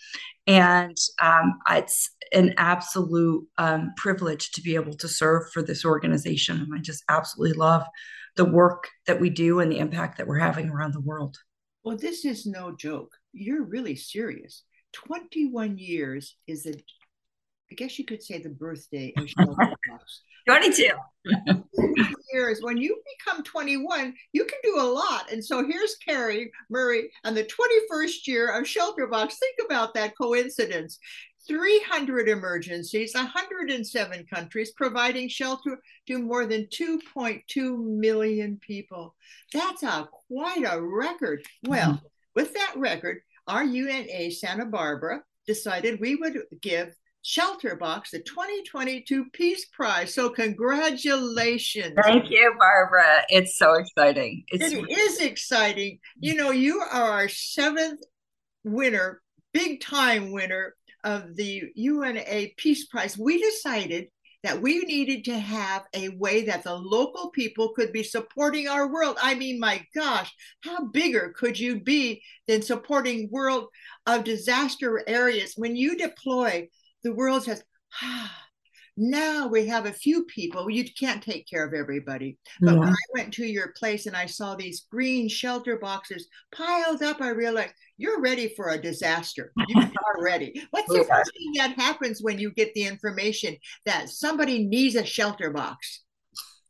And 0.47 0.95
um, 1.21 1.59
it's 1.69 2.09
an 2.31 2.53
absolute 2.55 3.45
um, 3.57 3.91
privilege 3.97 4.51
to 4.51 4.61
be 4.61 4.75
able 4.75 4.93
to 4.93 5.09
serve 5.09 5.51
for 5.51 5.61
this 5.61 5.83
organization. 5.83 6.61
And 6.61 6.73
I 6.73 6.81
just 6.81 7.03
absolutely 7.09 7.57
love 7.57 7.83
the 8.35 8.45
work 8.45 8.89
that 9.07 9.19
we 9.19 9.29
do 9.29 9.59
and 9.59 9.71
the 9.71 9.79
impact 9.79 10.17
that 10.17 10.27
we're 10.27 10.39
having 10.39 10.69
around 10.69 10.93
the 10.93 11.01
world. 11.01 11.37
Well, 11.83 11.97
this 11.97 12.25
is 12.25 12.45
no 12.45 12.75
joke. 12.75 13.13
You're 13.33 13.63
really 13.63 13.95
serious. 13.95 14.63
21 14.93 15.77
years 15.77 16.35
is 16.47 16.65
a 16.65 16.73
I 17.71 17.75
guess 17.75 17.97
you 17.97 18.05
could 18.05 18.21
say 18.21 18.37
the 18.37 18.49
birthday 18.49 19.11
of 19.17 19.27
Shelter 19.37 19.75
Box. 19.89 20.21
22 20.47 22.13
years 22.33 22.59
when 22.61 22.77
you 22.77 22.95
become 23.17 23.43
21 23.43 24.13
you 24.31 24.45
can 24.45 24.59
do 24.63 24.79
a 24.79 24.83
lot 24.83 25.31
and 25.31 25.43
so 25.43 25.65
here's 25.65 25.95
kerri 26.07 26.51
murray 26.69 27.09
on 27.23 27.33
the 27.33 27.43
21st 27.43 28.27
year 28.27 28.59
of 28.59 28.67
shelter 28.67 29.07
box 29.07 29.37
think 29.39 29.55
about 29.65 29.95
that 29.95 30.13
coincidence 30.15 30.99
300 31.47 32.29
emergencies 32.29 33.13
107 33.13 34.25
countries 34.25 34.71
providing 34.71 35.27
shelter 35.29 35.79
to 36.07 36.19
more 36.19 36.45
than 36.45 36.65
2.2 36.67 37.77
million 37.83 38.59
people 38.61 39.15
that's 39.53 39.83
a 39.83 40.07
quite 40.27 40.65
a 40.65 40.81
record 40.81 41.43
well 41.63 41.93
mm-hmm. 41.93 42.05
with 42.35 42.53
that 42.53 42.73
record 42.75 43.19
our 43.47 43.63
una 43.63 44.31
santa 44.31 44.65
barbara 44.65 45.21
decided 45.45 45.99
we 45.99 46.15
would 46.15 46.41
give 46.61 46.93
Shelter 47.27 47.75
Box, 47.75 48.11
the 48.11 48.19
2022 48.19 49.25
Peace 49.33 49.65
Prize. 49.65 50.13
So, 50.13 50.29
congratulations. 50.29 51.95
Thank 51.99 52.29
you, 52.29 52.53
Barbara. 52.59 53.23
It's 53.29 53.57
so 53.57 53.73
exciting. 53.73 54.43
It's 54.49 54.71
it 54.71 54.91
is 54.91 55.19
exciting. 55.19 55.97
You 56.19 56.35
know, 56.35 56.51
you 56.51 56.81
are 56.81 57.11
our 57.13 57.27
seventh 57.27 58.01
winner, 58.63 59.23
big 59.53 59.81
time 59.81 60.33
winner 60.33 60.75
of 61.05 61.35
the 61.35 61.63
UNA 61.75 62.47
Peace 62.57 62.85
Prize. 62.87 63.17
We 63.17 63.41
decided 63.41 64.07
that 64.43 64.61
we 64.61 64.79
needed 64.79 65.25
to 65.25 65.39
have 65.39 65.85
a 65.95 66.09
way 66.09 66.45
that 66.45 66.63
the 66.63 66.75
local 66.75 67.31
people 67.31 67.73
could 67.73 67.91
be 67.91 68.03
supporting 68.03 68.67
our 68.67 68.91
world. 68.91 69.17
I 69.21 69.33
mean, 69.33 69.59
my 69.59 69.83
gosh, 69.95 70.31
how 70.63 70.85
bigger 70.85 71.33
could 71.35 71.57
you 71.57 71.79
be 71.79 72.21
than 72.47 72.61
supporting 72.61 73.29
world 73.31 73.69
of 74.05 74.23
disaster 74.23 75.01
areas 75.07 75.53
when 75.55 75.75
you 75.75 75.97
deploy 75.97 76.67
the 77.03 77.13
world 77.13 77.49
ah, 78.03 78.37
now 78.97 79.47
we 79.47 79.67
have 79.67 79.85
a 79.85 79.93
few 79.93 80.23
people. 80.25 80.69
You 80.69 80.85
can't 80.97 81.21
take 81.21 81.47
care 81.47 81.65
of 81.65 81.73
everybody. 81.73 82.37
But 82.61 82.73
yeah. 82.73 82.79
when 82.79 82.89
I 82.89 83.11
went 83.13 83.33
to 83.33 83.45
your 83.45 83.73
place 83.77 84.05
and 84.05 84.15
I 84.15 84.25
saw 84.25 84.55
these 84.55 84.85
green 84.89 85.27
shelter 85.27 85.77
boxes 85.77 86.27
piled 86.53 87.01
up, 87.01 87.21
I 87.21 87.29
realized 87.29 87.73
you're 87.97 88.21
ready 88.21 88.53
for 88.55 88.69
a 88.69 88.81
disaster. 88.81 89.51
You 89.67 89.81
are 89.81 90.23
ready. 90.23 90.61
What's 90.71 90.87
the 90.87 91.03
first 91.03 91.31
thing 91.33 91.53
that 91.57 91.77
happens 91.77 92.21
when 92.21 92.37
you 92.37 92.51
get 92.51 92.73
the 92.73 92.83
information 92.83 93.57
that 93.85 94.09
somebody 94.09 94.65
needs 94.65 94.95
a 94.95 95.03
shelter 95.03 95.49
box? 95.49 96.04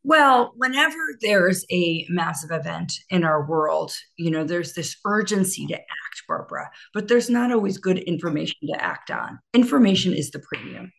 Well, 0.07 0.53
whenever 0.55 0.99
there's 1.19 1.65
a 1.71 2.05
massive 2.09 2.51
event 2.51 2.93
in 3.09 3.23
our 3.23 3.43
world, 3.43 3.91
you 4.17 4.29
know, 4.29 4.43
there's 4.43 4.73
this 4.73 4.95
urgency 5.03 5.65
to 5.65 5.73
act, 5.73 6.21
Barbara, 6.27 6.69
but 6.93 7.07
there's 7.07 7.27
not 7.27 7.51
always 7.51 7.79
good 7.79 7.97
information 7.97 8.67
to 8.67 8.79
act 8.79 9.09
on. 9.09 9.39
Information 9.55 10.13
is 10.13 10.29
the 10.29 10.43
premium. 10.47 10.91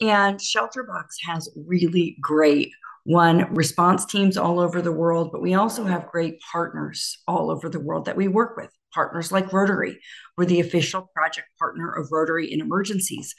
And 0.00 0.38
Shelterbox 0.38 1.08
has 1.26 1.50
really 1.66 2.16
great 2.22 2.70
one 3.04 3.52
response 3.52 4.06
teams 4.06 4.38
all 4.38 4.58
over 4.58 4.80
the 4.80 4.92
world, 4.92 5.30
but 5.30 5.42
we 5.42 5.52
also 5.52 5.84
have 5.84 6.10
great 6.10 6.40
partners 6.50 7.18
all 7.28 7.50
over 7.50 7.68
the 7.68 7.80
world 7.80 8.06
that 8.06 8.16
we 8.16 8.28
work 8.28 8.56
with. 8.56 8.70
Partners 8.94 9.30
like 9.30 9.52
Rotary, 9.52 10.00
we're 10.38 10.46
the 10.46 10.60
official 10.60 11.10
project 11.14 11.48
partner 11.58 11.92
of 11.92 12.08
Rotary 12.10 12.50
in 12.50 12.62
emergencies 12.62 13.34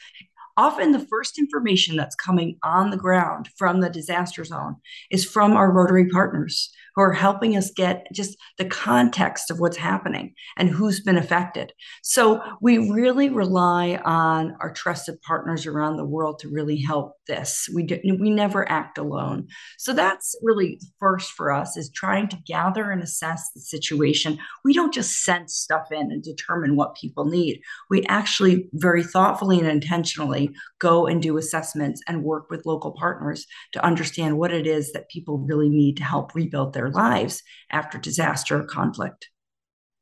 often 0.58 0.92
the 0.92 1.00
first 1.00 1.38
information 1.38 1.96
that's 1.96 2.16
coming 2.16 2.58
on 2.64 2.90
the 2.90 2.98
ground 2.98 3.50
from 3.56 3.82
the 3.82 3.90
disaster 3.90 4.44
zone 4.44 4.76
is 5.12 5.26
from 5.26 5.54
our 5.54 5.72
Rotary 5.72 6.10
partners 6.10 6.72
who 6.96 7.02
are 7.02 7.14
helping 7.14 7.58
us 7.58 7.72
get 7.72 8.08
just 8.14 8.38
the 8.58 8.66
context 8.66 9.52
of 9.52 9.60
what's 9.60 9.78
happening 9.78 10.34
and 10.58 10.70
who's 10.70 11.02
been 11.02 11.18
affected. 11.18 11.74
So 12.04 12.42
we 12.62 12.90
really 12.90 13.30
rely 13.30 14.00
on 14.06 14.56
our 14.62 14.72
trusted 14.72 15.22
partners 15.22 15.66
around 15.66 15.98
the 15.98 16.06
world 16.06 16.40
to 16.40 16.50
really 16.50 16.78
help 16.78 17.14
this. 17.28 17.70
We 17.74 17.84
do, 17.84 18.00
we 18.04 18.30
never 18.30 18.70
act 18.72 18.98
alone. 18.98 19.48
So 19.78 19.94
that's 19.94 20.36
really 20.42 20.80
first 21.00 21.32
for 21.32 21.52
us 21.52 21.75
is 21.75 21.90
trying 21.90 22.28
to 22.30 22.38
gather 22.46 22.92
and 22.92 23.02
assess 23.02 23.50
the 23.54 23.62
situation. 23.62 24.38
We 24.64 24.74
don't 24.74 24.94
just 24.94 25.24
send 25.24 25.50
stuff 25.50 25.92
in 25.92 26.12
and 26.12 26.24
determine 26.24 26.75
what 26.75 26.96
people 26.96 27.25
need. 27.25 27.62
We 27.90 28.04
actually 28.06 28.70
very 28.74 29.04
thoughtfully 29.04 29.60
and 29.60 29.68
intentionally 29.68 30.52
go 30.80 31.08
and 31.08 31.22
do 31.22 31.38
assessments 31.38 32.02
and 32.08 32.24
work 32.24 32.50
with 32.50 32.66
local 32.66 32.92
partners 32.92 33.46
to 33.74 33.84
understand 33.84 34.38
what 34.38 34.54
it 34.54 34.68
is 34.68 34.92
that 34.94 35.10
people 35.10 35.40
really 35.40 35.70
need 35.70 35.98
to 35.98 36.04
help 36.04 36.34
rebuild 36.36 36.74
their 36.74 36.85
lives 36.92 37.44
after 37.72 37.98
disaster 37.98 38.60
or 38.62 38.65
conflict 38.65 39.30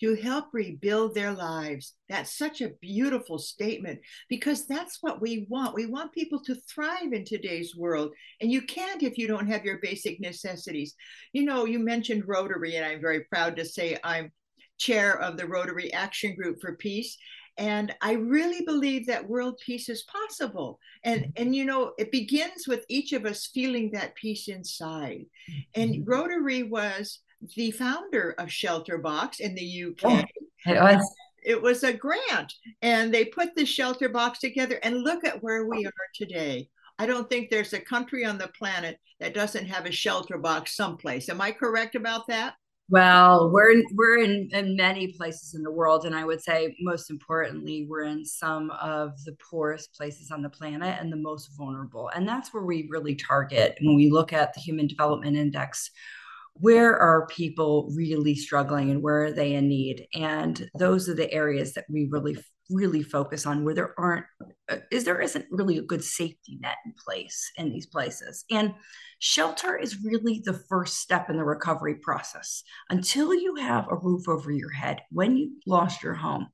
to 0.04 0.16
help 0.16 0.48
rebuild 0.52 1.16
their 1.16 1.32
lives. 1.32 1.94
That's 2.10 2.38
such 2.38 2.60
a 2.60 2.74
beautiful 2.82 3.38
statement 3.38 4.02
because 4.28 4.68
that's 4.68 4.98
what 5.00 5.22
we 5.22 5.48
want. 5.50 5.76
We 5.76 5.86
want 5.86 6.12
people 6.12 6.42
to 6.44 6.56
thrive 6.56 7.14
in 7.14 7.24
today's 7.24 7.74
world. 7.74 8.12
And 8.42 8.52
you 8.52 8.64
can't 8.64 9.02
if 9.02 9.18
you 9.18 9.30
don't 9.30 9.48
have 9.48 9.64
your 9.64 9.80
basic 9.82 10.20
necessities. 10.20 10.94
You 11.32 11.46
know, 11.46 11.64
you 11.64 11.80
mentioned 11.80 12.28
Rotary, 12.28 12.76
and 12.76 12.86
I'm 12.86 13.00
very 13.00 13.22
proud 13.22 13.56
to 13.56 13.64
say 13.64 13.98
I'm 14.04 14.34
chair 14.78 15.18
of 15.22 15.38
the 15.38 15.48
Rotary 15.48 15.94
Action 15.94 16.36
Group 16.36 16.60
for 16.60 16.76
Peace. 16.76 17.18
And 17.58 17.94
I 18.02 18.14
really 18.14 18.62
believe 18.66 19.06
that 19.08 19.28
world 19.28 19.60
peace 19.64 19.90
is 19.90 20.04
possible. 20.04 20.80
And, 21.04 21.22
mm-hmm. 21.22 21.32
and 21.38 21.56
you 21.56 21.66
know, 21.66 21.94
it 21.98 22.12
begins 22.12 22.68
with 22.68 22.86
each 22.90 23.14
of 23.14 23.26
us 23.26 23.48
feeling 23.48 23.92
that 23.92 24.16
peace 24.16 24.48
inside. 24.48 25.26
And 25.76 25.92
mm-hmm. 25.92 26.10
Rotary 26.10 26.64
was 26.64 27.20
the 27.56 27.72
founder 27.72 28.36
of 28.38 28.52
Shelter 28.52 28.98
Box 28.98 29.40
in 29.40 29.54
the 29.56 29.86
UK. 29.86 30.26
it 30.66 30.82
was. 30.82 31.16
It 31.46 31.62
was 31.62 31.84
a 31.84 31.92
grant, 31.92 32.54
and 32.82 33.14
they 33.14 33.26
put 33.26 33.54
the 33.54 33.66
shelter 33.66 34.08
box 34.08 34.40
together. 34.40 34.80
And 34.82 35.04
look 35.04 35.26
at 35.26 35.44
where 35.44 35.66
we 35.66 35.86
are 35.86 35.92
today. 36.16 36.70
I 36.98 37.06
don't 37.06 37.30
think 37.30 37.50
there's 37.50 37.74
a 37.74 37.82
country 37.82 38.24
on 38.24 38.38
the 38.38 38.48
planet 38.58 38.98
that 39.20 39.34
doesn't 39.34 39.66
have 39.66 39.86
a 39.86 39.92
shelter 39.92 40.38
box 40.38 40.76
someplace. 40.76 41.28
Am 41.28 41.42
I 41.42 41.52
correct 41.52 41.96
about 41.96 42.28
that? 42.28 42.56
Well, 42.90 43.50
we're 43.52 43.72
in, 43.72 43.86
we're 43.94 44.18
in, 44.20 44.50
in 44.52 44.76
many 44.76 45.14
places 45.14 45.56
in 45.56 45.64
the 45.64 45.72
world, 45.72 46.06
and 46.06 46.14
I 46.14 46.26
would 46.26 46.42
say 46.42 46.76
most 46.82 47.10
importantly, 47.10 47.88
we're 47.90 48.04
in 48.04 48.26
some 48.26 48.72
of 48.72 49.12
the 49.24 49.36
poorest 49.50 49.94
places 49.96 50.32
on 50.32 50.42
the 50.42 50.50
planet 50.50 50.98
and 51.00 51.12
the 51.12 51.18
most 51.18 51.50
vulnerable. 51.58 52.12
And 52.14 52.28
that's 52.28 52.54
where 52.54 52.64
we 52.64 52.88
really 52.92 53.16
target 53.16 53.78
when 53.82 53.96
we 53.96 54.12
look 54.12 54.34
at 54.34 54.54
the 54.54 54.60
Human 54.62 54.88
Development 54.88 55.38
Index 55.38 55.90
where 56.56 56.98
are 56.98 57.26
people 57.28 57.90
really 57.96 58.36
struggling 58.36 58.92
and 58.92 59.02
where 59.02 59.24
are 59.24 59.32
they 59.32 59.54
in 59.54 59.68
need 59.68 60.06
and 60.14 60.70
those 60.78 61.10
are 61.10 61.16
the 61.16 61.32
areas 61.34 61.74
that 61.74 61.86
we 61.90 62.08
really 62.12 62.38
really 62.74 63.04
focus 63.04 63.46
on 63.46 63.64
where 63.64 63.76
there 63.76 63.94
aren't 63.98 64.26
uh, 64.70 64.78
is 64.92 65.04
there 65.04 65.22
isn't 65.22 65.46
really 65.52 65.78
a 65.78 65.84
good 65.84 66.04
safety 66.04 66.58
net 66.60 66.78
in 66.86 66.94
place 67.06 67.52
in 67.58 67.72
these 67.72 67.86
places. 67.86 68.46
And 68.52 68.74
shelter 69.20 69.78
is 69.78 70.04
really 70.04 70.42
the 70.44 70.54
first 70.70 71.00
step 71.00 71.30
in 71.30 71.38
the 71.38 71.44
recovery 71.44 71.96
process. 71.96 72.64
Until 72.90 73.34
you 73.34 73.56
have 73.56 73.86
a 73.90 73.98
roof 73.98 74.28
over 74.28 74.52
your 74.52 74.72
head 74.72 75.02
when 75.12 75.38
you 75.38 75.52
lost 75.66 76.04
your 76.04 76.16
home 76.16 76.48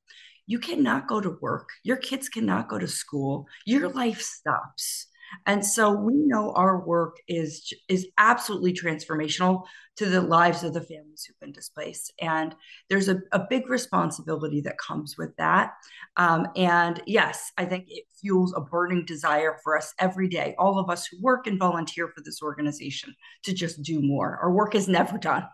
you 0.46 0.58
cannot 0.58 1.06
go 1.06 1.20
to 1.20 1.38
work. 1.40 1.68
Your 1.84 1.96
kids 1.96 2.28
cannot 2.28 2.68
go 2.68 2.76
to 2.76 2.88
school. 2.88 3.46
Your 3.66 3.88
life 3.88 4.20
stops 4.20 5.06
and 5.46 5.64
so 5.64 5.92
we 5.92 6.14
know 6.14 6.52
our 6.52 6.84
work 6.84 7.16
is 7.28 7.72
is 7.88 8.08
absolutely 8.18 8.72
transformational 8.72 9.64
to 9.96 10.06
the 10.06 10.20
lives 10.20 10.62
of 10.64 10.72
the 10.72 10.80
families 10.80 11.24
who've 11.26 11.38
been 11.40 11.52
displaced. 11.52 12.12
And 12.20 12.54
there's 12.88 13.08
a, 13.08 13.20
a 13.32 13.46
big 13.50 13.68
responsibility 13.68 14.60
that 14.62 14.78
comes 14.78 15.16
with 15.18 15.36
that. 15.36 15.72
Um, 16.16 16.46
and 16.56 17.02
yes, 17.06 17.52
I 17.58 17.66
think 17.66 17.84
it 17.88 18.04
fuels 18.18 18.54
a 18.56 18.60
burning 18.60 19.04
desire 19.04 19.58
for 19.62 19.76
us 19.76 19.92
every 19.98 20.28
day, 20.28 20.54
all 20.58 20.78
of 20.78 20.88
us 20.88 21.06
who 21.06 21.20
work 21.20 21.46
and 21.46 21.58
volunteer 21.58 22.08
for 22.08 22.22
this 22.22 22.40
organization, 22.42 23.14
to 23.42 23.52
just 23.52 23.82
do 23.82 24.00
more. 24.00 24.38
Our 24.42 24.52
work 24.52 24.74
is 24.74 24.88
never 24.88 25.18
done. 25.18 25.46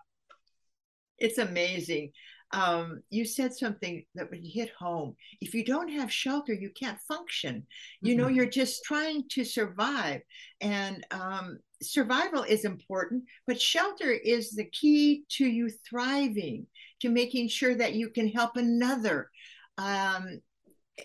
It's 1.18 1.38
amazing 1.38 2.12
um, 2.52 3.02
you 3.10 3.24
said 3.24 3.54
something 3.54 4.04
that 4.14 4.30
would 4.30 4.44
hit 4.44 4.70
home. 4.78 5.16
If 5.40 5.54
you 5.54 5.64
don't 5.64 5.88
have 5.88 6.12
shelter, 6.12 6.52
you 6.52 6.70
can't 6.70 7.00
function. 7.00 7.66
You 8.00 8.14
mm-hmm. 8.14 8.22
know, 8.22 8.28
you're 8.28 8.46
just 8.46 8.84
trying 8.84 9.24
to 9.30 9.44
survive. 9.44 10.22
And 10.60 11.04
um, 11.10 11.58
survival 11.82 12.44
is 12.44 12.64
important, 12.64 13.24
but 13.46 13.60
shelter 13.60 14.10
is 14.10 14.52
the 14.52 14.66
key 14.66 15.24
to 15.30 15.46
you 15.46 15.70
thriving, 15.88 16.66
to 17.00 17.08
making 17.08 17.48
sure 17.48 17.74
that 17.74 17.94
you 17.94 18.10
can 18.10 18.28
help 18.28 18.56
another. 18.56 19.30
Um, 19.76 20.40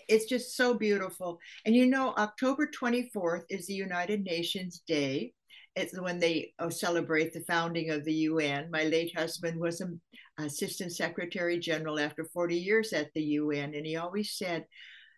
it's 0.08 0.26
just 0.26 0.56
so 0.56 0.74
beautiful. 0.74 1.38
And 1.66 1.74
you 1.74 1.86
know, 1.86 2.14
October 2.16 2.66
24th 2.68 3.44
is 3.50 3.66
the 3.66 3.74
United 3.74 4.24
Nations 4.24 4.82
Day 4.86 5.34
it's 5.74 5.98
when 5.98 6.18
they 6.18 6.52
oh, 6.58 6.68
celebrate 6.68 7.32
the 7.32 7.44
founding 7.44 7.90
of 7.90 8.04
the 8.04 8.12
UN. 8.12 8.70
My 8.70 8.84
late 8.84 9.16
husband 9.16 9.58
was 9.58 9.80
an 9.80 10.00
assistant 10.38 10.92
secretary 10.92 11.58
general 11.58 11.98
after 11.98 12.24
40 12.24 12.56
years 12.56 12.92
at 12.92 13.12
the 13.14 13.22
UN, 13.22 13.74
and 13.74 13.86
he 13.86 13.96
always 13.96 14.36
said, 14.36 14.66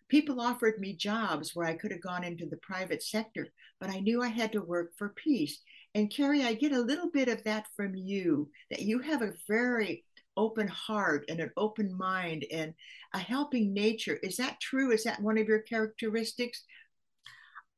People 0.07 0.39
offered 0.39 0.79
me 0.79 0.95
jobs 0.95 1.51
where 1.55 1.65
I 1.65 1.73
could 1.73 1.91
have 1.91 2.01
gone 2.01 2.23
into 2.23 2.45
the 2.45 2.57
private 2.57 3.01
sector, 3.01 3.47
but 3.79 3.89
I 3.89 3.99
knew 3.99 4.21
I 4.21 4.27
had 4.27 4.51
to 4.51 4.61
work 4.61 4.91
for 4.97 5.09
peace. 5.09 5.61
And 5.95 6.11
Kerri, 6.11 6.43
I 6.43 6.53
get 6.53 6.73
a 6.73 6.79
little 6.79 7.09
bit 7.09 7.27
of 7.27 7.43
that 7.45 7.65
from 7.75 7.95
you, 7.95 8.49
that 8.69 8.81
you 8.81 8.99
have 8.99 9.23
a 9.23 9.33
very 9.47 10.05
open 10.37 10.67
heart 10.67 11.25
and 11.29 11.39
an 11.39 11.49
open 11.57 11.97
mind 11.97 12.45
and 12.51 12.73
a 13.13 13.17
helping 13.17 13.73
nature. 13.73 14.19
Is 14.21 14.37
that 14.37 14.59
true? 14.59 14.91
Is 14.91 15.03
that 15.05 15.21
one 15.21 15.37
of 15.37 15.47
your 15.47 15.61
characteristics? 15.61 16.63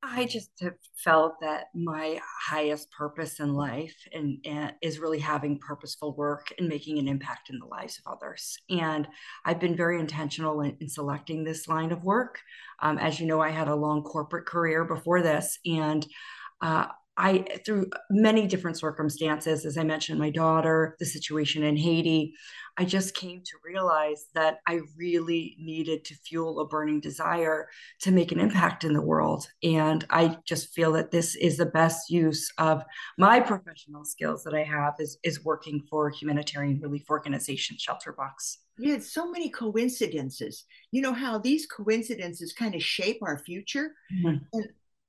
I 0.03 0.25
just 0.25 0.51
have 0.61 0.75
felt 0.95 1.33
that 1.41 1.65
my 1.73 2.19
highest 2.47 2.91
purpose 2.91 3.39
in 3.39 3.53
life 3.53 3.95
and, 4.13 4.37
and, 4.45 4.73
is 4.81 4.99
really 4.99 5.19
having 5.19 5.57
purposeful 5.57 6.15
work 6.15 6.53
and 6.57 6.67
making 6.67 6.99
an 6.99 7.07
impact 7.07 7.49
in 7.49 7.57
the 7.57 7.65
lives 7.65 7.99
of 7.99 8.13
others. 8.13 8.57
And 8.69 9.07
I've 9.43 9.59
been 9.59 9.75
very 9.75 9.99
intentional 9.99 10.61
in, 10.61 10.77
in 10.79 10.87
selecting 10.87 11.43
this 11.43 11.67
line 11.67 11.91
of 11.91 12.03
work. 12.03 12.39
Um, 12.79 12.99
as 12.99 13.19
you 13.19 13.25
know, 13.25 13.41
I 13.41 13.49
had 13.49 13.67
a 13.67 13.75
long 13.75 14.03
corporate 14.03 14.45
career 14.45 14.85
before 14.85 15.23
this, 15.23 15.57
and 15.65 16.05
uh, 16.61 16.87
I, 17.17 17.45
through 17.65 17.89
many 18.09 18.47
different 18.47 18.77
circumstances, 18.77 19.65
as 19.65 19.77
I 19.77 19.83
mentioned, 19.83 20.19
my 20.19 20.29
daughter, 20.29 20.95
the 20.99 21.05
situation 21.05 21.63
in 21.63 21.75
Haiti, 21.75 22.33
I 22.77 22.85
just 22.85 23.15
came 23.15 23.41
to 23.41 23.51
realize 23.65 24.27
that 24.35 24.59
I 24.67 24.81
really 24.95 25.55
needed 25.59 26.05
to 26.05 26.15
fuel 26.15 26.59
a 26.59 26.67
burning 26.67 26.99
desire 26.99 27.69
to 28.01 28.11
make 28.11 28.31
an 28.31 28.39
impact 28.39 28.83
in 28.83 28.93
the 28.93 29.01
world. 29.01 29.47
And 29.63 30.05
I 30.11 30.37
just 30.45 30.75
feel 30.75 30.91
that 30.91 31.09
this 31.09 31.35
is 31.35 31.57
the 31.57 31.65
best 31.65 32.11
use 32.11 32.51
of 32.59 32.83
my 33.17 33.39
professional 33.39 34.05
skills 34.05 34.43
that 34.43 34.53
I 34.53 34.63
have 34.63 34.93
is, 34.99 35.17
is 35.23 35.43
working 35.43 35.83
for 35.89 36.11
humanitarian 36.11 36.79
relief 36.79 37.09
organization 37.09 37.77
Shelter 37.79 38.13
Box. 38.13 38.59
Yeah, 38.77 38.99
so 38.99 39.31
many 39.31 39.49
coincidences. 39.49 40.65
You 40.91 41.01
know 41.01 41.13
how 41.13 41.39
these 41.39 41.65
coincidences 41.65 42.53
kind 42.53 42.75
of 42.75 42.83
shape 42.83 43.17
our 43.23 43.39
future. 43.39 43.93
Mm-hmm. 44.13 44.37
And 44.53 44.67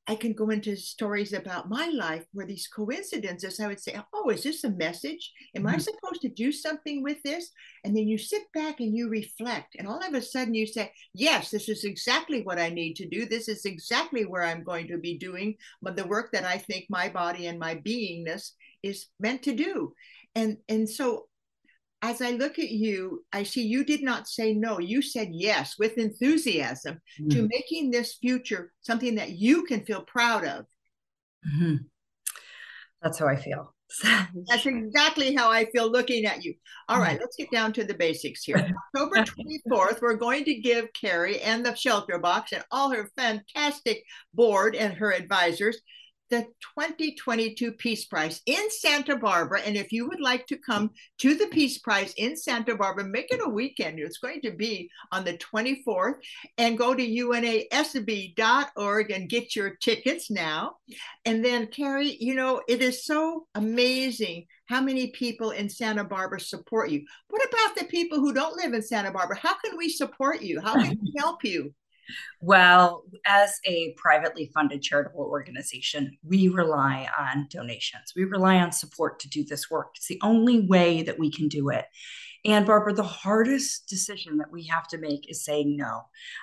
I 0.09 0.15
can 0.15 0.33
go 0.33 0.49
into 0.49 0.75
stories 0.75 1.35
about 1.35 1.69
my 1.69 1.89
life 1.89 2.25
where 2.33 2.47
these 2.47 2.67
coincidences, 2.67 3.61
I 3.61 3.67
would 3.67 3.79
say, 3.79 4.01
Oh, 4.15 4.31
is 4.31 4.43
this 4.43 4.65
a 4.65 4.71
message? 4.71 5.33
Am 5.55 5.65
mm-hmm. 5.65 5.75
I 5.75 5.79
supposed 5.79 6.23
to 6.23 6.31
do 6.31 6.51
something 6.51 7.03
with 7.03 7.23
this? 7.23 7.51
And 7.85 7.95
then 7.95 8.09
you 8.09 8.17
sit 8.17 8.45
back 8.55 8.81
and 8.81 8.97
you 8.97 9.11
reflect, 9.11 9.77
and 9.79 9.87
all 9.87 10.03
of 10.03 10.15
a 10.15 10.23
sudden 10.23 10.55
you 10.55 10.67
say, 10.67 10.91
Yes, 11.13 11.51
this 11.51 11.69
is 11.69 11.85
exactly 11.85 12.43
what 12.43 12.59
I 12.59 12.71
need 12.71 12.95
to 12.95 13.07
do. 13.07 13.27
This 13.27 13.49
is 13.49 13.67
exactly 13.67 14.25
where 14.25 14.45
I'm 14.45 14.65
going 14.65 14.89
to 14.89 14.97
be 14.97 15.19
doing 15.19 15.57
the 15.83 16.07
work 16.07 16.33
that 16.33 16.45
I 16.45 16.57
think 16.57 16.87
my 16.89 17.09
body 17.09 17.47
and 17.47 17.59
my 17.59 17.75
beingness 17.75 18.53
is 18.83 19.07
meant 19.21 19.43
to 19.43 19.55
do. 19.55 19.93
And, 20.35 20.57
and 20.69 20.89
so 20.89 21.27
as 22.03 22.23
I 22.23 22.31
look 22.31 22.59
at 22.59 22.71
you, 22.71 23.25
I 23.33 23.43
see 23.43 23.67
you 23.67 23.85
did 23.85 24.03
not 24.03 24.29
say 24.29 24.55
no. 24.55 24.79
You 24.79 25.03
said 25.03 25.29
yes 25.33 25.77
with 25.79 25.99
enthusiasm 25.99 27.01
mm-hmm. 27.21 27.29
to 27.31 27.49
making 27.49 27.91
this 27.91 28.15
future 28.15 28.73
something 28.83 29.17
that 29.17 29.31
you 29.31 29.65
can 29.65 29.85
feel 29.85 30.03
proud 30.03 30.45
of. 30.45 30.67
Mm-hmm. 31.47 31.77
That's 33.03 33.19
how 33.19 33.27
I 33.27 33.37
feel. 33.37 33.75
That's 34.03 34.67
exactly 34.67 35.35
how 35.35 35.51
I 35.51 35.65
feel 35.67 35.91
looking 35.91 36.27
at 36.27 36.45
you. 36.45 36.55
All 36.89 37.01
right, 37.01 37.19
let's 37.19 37.37
get 37.37 37.51
down 37.51 37.73
to 37.75 37.85
the 37.85 37.95
basics 37.95 38.45
here. 38.45 38.57
October 38.95 39.25
24th, 39.25 40.03
we're 40.03 40.15
going 40.15 40.45
to 40.45 40.55
give 40.55 40.93
Kerri 40.93 41.41
and 41.43 41.65
the 41.65 41.75
shelter 41.75 42.19
box 42.19 42.53
and 42.53 42.65
all 42.71 42.91
her 42.91 43.11
fantastic 43.17 44.03
board 44.35 44.77
and 44.77 44.93
her 44.95 45.13
advisors 45.13 45.79
the 46.31 46.43
2022 46.77 47.73
Peace 47.73 48.05
Prize 48.05 48.41
in 48.47 48.71
Santa 48.71 49.17
Barbara. 49.17 49.61
And 49.61 49.77
if 49.77 49.93
you 49.93 50.09
would 50.09 50.21
like 50.21 50.47
to 50.47 50.57
come 50.57 50.91
to 51.19 51.35
the 51.35 51.47
Peace 51.47 51.79
Prize 51.79 52.13
in 52.17 52.37
Santa 52.37 52.75
Barbara, 52.77 53.05
make 53.05 53.33
it 53.33 53.41
a 53.45 53.49
weekend. 53.49 53.99
It's 53.99 54.19
going 54.19 54.41
to 54.43 54.51
be 54.51 54.91
on 55.13 55.25
the 55.25 55.39
24th. 55.39 56.17
And 56.57 56.79
go 56.79 56.95
to 56.95 57.03
unasb.org 57.03 58.31
and 59.11 59.29
get 59.29 59.57
your 59.57 59.77
tickets 59.77 60.31
now. 60.31 60.77
And 61.25 61.45
then, 61.45 61.67
Kerri, 61.67 62.17
you 62.21 62.35
know, 62.35 62.63
it 62.69 62.83
is 62.83 63.05
so 63.05 63.47
amazing 63.55 64.47
how 64.67 64.81
many 64.83 65.09
people 65.09 65.51
in 65.51 65.69
Santa 65.69 66.05
Barbara 66.05 66.41
support 66.41 66.91
you. 66.91 67.05
What 67.29 67.43
about 67.49 67.77
the 67.77 67.87
people 67.87 68.19
who 68.19 68.35
don't 68.35 68.57
live 68.57 68.75
in 68.75 68.83
Santa 68.83 69.11
Barbara? 69.11 69.39
How 69.39 69.55
can 69.65 69.77
we 69.77 69.89
support 69.89 70.43
you? 70.43 70.61
How 70.61 70.75
can 70.75 70.99
we 71.03 71.15
help 71.19 71.43
you? 71.43 71.73
Well, 72.41 73.05
as 73.27 73.59
a 73.65 73.95
privately 73.97 74.51
funded 74.55 74.83
charitable 74.83 75.25
organization, 75.25 76.17
we 76.23 76.49
rely 76.49 77.09
on 77.19 77.49
donations. 77.51 78.13
We 78.15 78.25
rely 78.25 78.57
on 78.57 78.73
support 78.73 79.21
to 79.21 79.29
do 79.29 79.45
this 79.45 79.71
work. 79.71 79.91
It's 79.97 80.09
the 80.09 80.21
only 80.23 80.67
way 80.67 81.03
that 81.03 81.19
we 81.19 81.31
can 81.31 81.49
do 81.49 81.69
it. 81.71 81.87
And 82.45 82.65
Barbara, 82.65 82.93
the 82.93 83.03
hardest 83.03 83.89
decision 83.89 84.39
that 84.39 84.53
we 84.53 84.65
have 84.67 84.87
to 84.89 84.99
make 84.99 85.29
is 85.29 85.45
saying 85.45 85.77
no. 85.77 86.03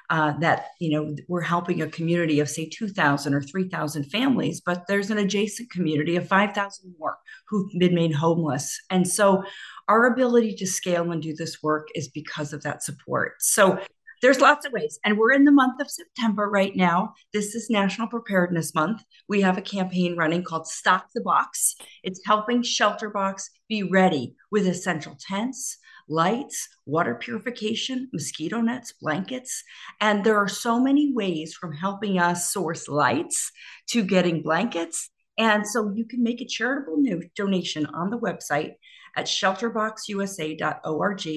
Uh, 0.10 0.38
that 0.39 0.67
you 0.79 0.91
know 0.91 1.15
we're 1.27 1.41
helping 1.41 1.81
a 1.81 1.88
community 1.88 2.39
of 2.39 2.50
say 2.50 2.67
two 2.67 2.89
thousand 2.89 3.34
or 3.34 3.41
three 3.41 3.69
thousand 3.69 4.03
families, 4.05 4.62
but 4.63 4.84
there's 4.88 5.10
an 5.10 5.17
adjacent 5.17 5.72
community 5.72 6.17
of 6.17 6.27
five 6.27 6.53
thousand 6.53 6.94
more 7.00 7.18
who've 7.48 7.72
been 7.79 7.96
made 7.96 8.13
homeless, 8.13 8.77
and 8.90 9.07
so 9.07 9.44
our 9.87 10.05
ability 10.07 10.53
to 10.55 10.68
scale 10.68 11.11
and 11.11 11.22
do 11.22 11.33
this 11.33 11.63
work 11.63 11.87
is 11.96 12.09
because 12.09 12.53
of 12.53 12.63
that 12.63 12.83
support. 12.83 13.35
So 13.40 13.79
there's 14.25 14.42
lots 14.42 14.66
of 14.66 14.72
ways. 14.72 14.98
And 15.05 15.20
we're 15.20 15.33
in 15.33 15.46
the 15.46 15.51
month 15.51 15.79
of 15.79 15.88
September 15.88 16.50
right 16.50 16.75
now. 16.75 17.14
This 17.31 17.53
is 17.53 17.70
National 17.70 18.07
Preparedness 18.07 18.74
Month. 18.74 19.03
We 19.29 19.42
have 19.42 19.59
a 19.59 19.61
campaign 19.61 20.18
running 20.18 20.44
called 20.44 20.66
Stock 20.66 21.09
the 21.14 21.22
Box. 21.22 21.75
It's 22.01 22.22
helping 22.25 22.64
Shelterbox 22.64 23.44
be 23.70 23.83
ready 23.83 24.33
with 24.50 24.66
essential 24.66 25.16
tents, 25.20 25.77
lights, 26.09 26.68
water 26.88 27.14
purification, 27.14 28.09
mosquito 28.14 28.61
nets, 28.61 28.96
blankets. 29.00 29.64
And 30.01 30.24
there 30.24 30.38
are 30.38 30.48
so 30.48 30.79
many 30.79 31.14
ways 31.14 31.53
from 31.53 31.74
helping 31.74 32.18
us 32.18 32.51
source 32.51 32.88
lights 32.88 33.51
to 33.92 34.03
getting 34.03 34.42
blankets. 34.42 35.11
And 35.38 35.68
so 35.68 35.92
you 35.94 36.03
can 36.03 36.24
make 36.24 36.42
a 36.42 36.48
charitable 36.48 37.03
donation 37.35 37.85
on 37.85 38.09
the 38.09 38.18
website 38.18 38.72
at 39.16 39.27
shelterboxusa.org. 39.27 41.27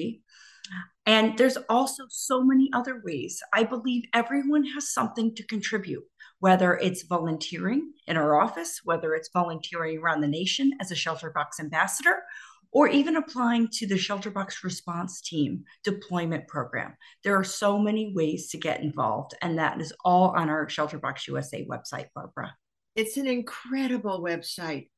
And 1.05 1.37
there's 1.37 1.57
also 1.69 2.03
so 2.09 2.43
many 2.43 2.69
other 2.73 3.01
ways. 3.03 3.41
I 3.53 3.63
believe 3.63 4.03
everyone 4.13 4.63
has 4.65 4.93
something 4.93 5.33
to 5.35 5.43
contribute, 5.47 6.03
whether 6.39 6.75
it's 6.75 7.03
volunteering 7.03 7.93
in 8.07 8.17
our 8.17 8.39
office, 8.39 8.81
whether 8.83 9.15
it's 9.15 9.29
volunteering 9.33 9.97
around 9.99 10.21
the 10.21 10.27
nation 10.27 10.71
as 10.79 10.91
a 10.91 10.95
Shelterbox 10.95 11.59
ambassador, 11.59 12.23
or 12.71 12.87
even 12.87 13.15
applying 13.15 13.67
to 13.73 13.87
the 13.87 13.95
Shelterbox 13.95 14.63
response 14.63 15.21
team 15.21 15.63
deployment 15.83 16.47
program. 16.47 16.95
There 17.23 17.35
are 17.35 17.43
so 17.43 17.79
many 17.79 18.13
ways 18.13 18.49
to 18.49 18.57
get 18.57 18.81
involved, 18.81 19.33
and 19.41 19.57
that 19.57 19.81
is 19.81 19.93
all 20.05 20.35
on 20.37 20.49
our 20.49 20.67
Shelterbox 20.67 21.27
USA 21.27 21.65
website, 21.65 22.09
Barbara. 22.13 22.55
It's 22.95 23.17
an 23.17 23.27
incredible 23.27 24.21
website. 24.21 24.89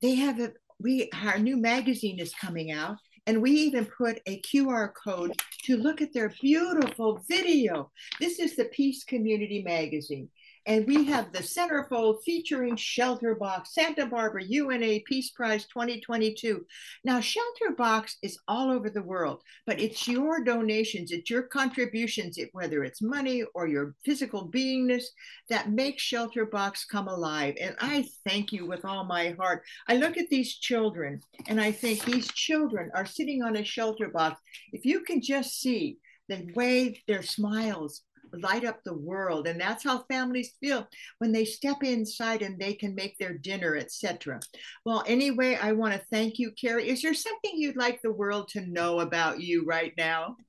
They 0.00 0.14
have 0.14 0.40
a 0.40 0.52
we 0.80 1.10
our 1.24 1.38
new 1.38 1.56
magazine 1.56 2.20
is 2.20 2.32
coming 2.34 2.70
out 2.70 2.96
and 3.28 3.42
we 3.42 3.50
even 3.50 3.84
put 3.84 4.22
a 4.24 4.40
QR 4.40 4.90
code 4.94 5.34
to 5.64 5.76
look 5.76 6.00
at 6.00 6.14
their 6.14 6.32
beautiful 6.40 7.22
video. 7.28 7.90
This 8.18 8.38
is 8.38 8.56
the 8.56 8.64
Peace 8.64 9.04
Community 9.04 9.62
Magazine. 9.62 10.30
And 10.68 10.86
we 10.86 11.04
have 11.06 11.32
the 11.32 11.38
centerfold 11.38 12.22
featuring 12.26 12.76
Shelter 12.76 13.34
Box, 13.34 13.72
Santa 13.72 14.04
Barbara 14.04 14.44
UNA 14.44 15.00
Peace 15.06 15.30
Prize 15.30 15.64
2022. 15.64 16.62
Now, 17.04 17.20
Shelter 17.20 17.74
Box 17.74 18.18
is 18.22 18.38
all 18.46 18.70
over 18.70 18.90
the 18.90 19.02
world, 19.02 19.42
but 19.66 19.80
it's 19.80 20.06
your 20.06 20.44
donations, 20.44 21.10
it's 21.10 21.30
your 21.30 21.44
contributions, 21.44 22.38
whether 22.52 22.84
it's 22.84 23.00
money 23.00 23.44
or 23.54 23.66
your 23.66 23.94
physical 24.04 24.50
beingness, 24.50 25.04
that 25.48 25.70
makes 25.70 26.02
Shelter 26.02 26.44
Box 26.44 26.84
come 26.84 27.08
alive. 27.08 27.54
And 27.58 27.74
I 27.80 28.06
thank 28.28 28.52
you 28.52 28.66
with 28.66 28.84
all 28.84 29.04
my 29.04 29.30
heart. 29.40 29.62
I 29.88 29.96
look 29.96 30.18
at 30.18 30.28
these 30.28 30.54
children 30.54 31.22
and 31.46 31.58
I 31.58 31.72
think 31.72 32.04
these 32.04 32.30
children 32.32 32.90
are 32.94 33.06
sitting 33.06 33.42
on 33.42 33.56
a 33.56 33.64
shelter 33.64 34.08
box. 34.08 34.38
If 34.74 34.84
you 34.84 35.00
can 35.00 35.22
just 35.22 35.62
see 35.62 35.96
the 36.28 36.46
way 36.54 37.02
their 37.08 37.22
smiles 37.22 38.02
light 38.32 38.64
up 38.64 38.82
the 38.84 38.94
world. 38.94 39.46
And 39.46 39.60
that's 39.60 39.84
how 39.84 40.04
families 40.10 40.52
feel 40.60 40.86
when 41.18 41.32
they 41.32 41.44
step 41.44 41.82
inside 41.82 42.42
and 42.42 42.58
they 42.58 42.74
can 42.74 42.94
make 42.94 43.18
their 43.18 43.34
dinner 43.34 43.76
etc 43.76 44.40
well 44.84 45.02
anyway 45.06 45.58
i 45.60 45.72
want 45.72 45.94
to 45.94 46.00
thank 46.10 46.38
you 46.38 46.52
kerri. 46.52 46.84
Is 46.84 47.02
there 47.02 47.14
something 47.14 47.52
you'd 47.54 47.76
like 47.76 48.00
the 48.02 48.12
world 48.12 48.48
to 48.48 48.60
know 48.66 49.00
about 49.00 49.40
you 49.40 49.64
right 49.64 49.92
now? 49.96 50.36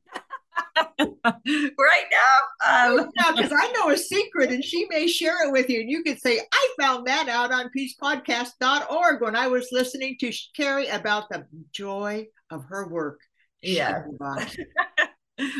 Right 0.99 2.05
now? 2.11 2.37
Um 2.67 3.09
because 3.35 3.51
i 3.53 3.71
know 3.73 3.89
a 3.89 3.97
secret 3.97 4.51
and 4.51 4.63
she 4.63 4.85
may 4.89 5.07
share 5.07 5.47
it 5.47 5.51
with 5.51 5.69
you. 5.69 5.81
And 5.81 5.89
you 5.89 6.03
could 6.03 6.19
say 6.19 6.39
i 6.51 6.75
found 6.79 7.07
that 7.07 7.29
out 7.29 7.51
on 7.51 7.69
peacepodcast.org 7.75 9.21
when 9.21 9.35
i 9.35 9.47
was 9.47 9.69
listening 9.71 10.17
to 10.19 10.31
kerri 10.57 10.93
about 10.93 11.29
the 11.29 11.45
joy 11.71 12.27
of 12.49 12.65
her 12.65 12.87
work. 12.89 13.19
Yeah 13.61 14.03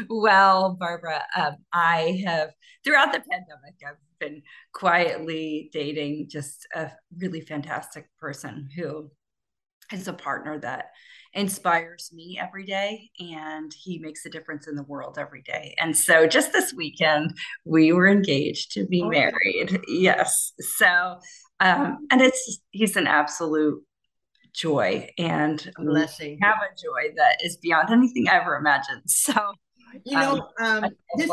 well, 0.10 0.76
Barbara, 0.80 1.24
um, 1.36 1.58
I 1.74 2.24
have 2.26 2.50
throughout 2.84 3.12
the 3.12 3.20
pandemic, 3.20 3.76
I've 3.86 3.96
been 4.20 4.42
quietly 4.74 5.70
dating 5.74 6.28
just 6.30 6.68
a 6.76 6.92
really 7.18 7.42
fantastic 7.42 8.08
person 8.20 8.70
who 8.76 9.12
is 9.92 10.08
a 10.08 10.14
partner 10.14 10.60
that 10.60 10.92
inspires 11.34 12.12
me 12.14 12.40
every 12.42 12.66
day 12.66 13.10
and 13.20 13.72
he 13.74 14.00
makes 14.00 14.26
a 14.26 14.30
difference 14.30 14.68
in 14.68 14.76
the 14.76 14.84
world 14.84 15.18
every 15.20 15.42
day. 15.42 15.76
And 15.80 15.96
so 15.96 16.28
just 16.28 16.52
this 16.54 16.74
weekend, 16.74 17.36
we 17.66 17.92
were 17.92 18.08
engaged 18.08 18.72
to 18.74 18.86
be 18.86 19.04
oh, 19.04 19.10
married. 19.10 19.80
Yes. 19.88 20.54
So, 20.60 21.20
um, 21.60 22.08
and 22.12 22.22
it's, 22.22 22.60
he's 22.72 22.96
an 22.96 23.08
absolute 23.08 23.84
joy 24.54 25.10
and 25.18 25.72
blessing. 25.78 26.40
have 26.42 26.58
a 26.58 26.76
joy 26.76 27.14
that 27.16 27.38
is 27.44 27.58
beyond 27.58 27.90
anything 27.92 28.28
I 28.28 28.42
ever 28.42 28.56
imagined. 28.56 29.04
So 29.06 29.34
you 30.06 30.18
know, 30.18 30.50
um, 30.60 30.86
this, 31.18 31.30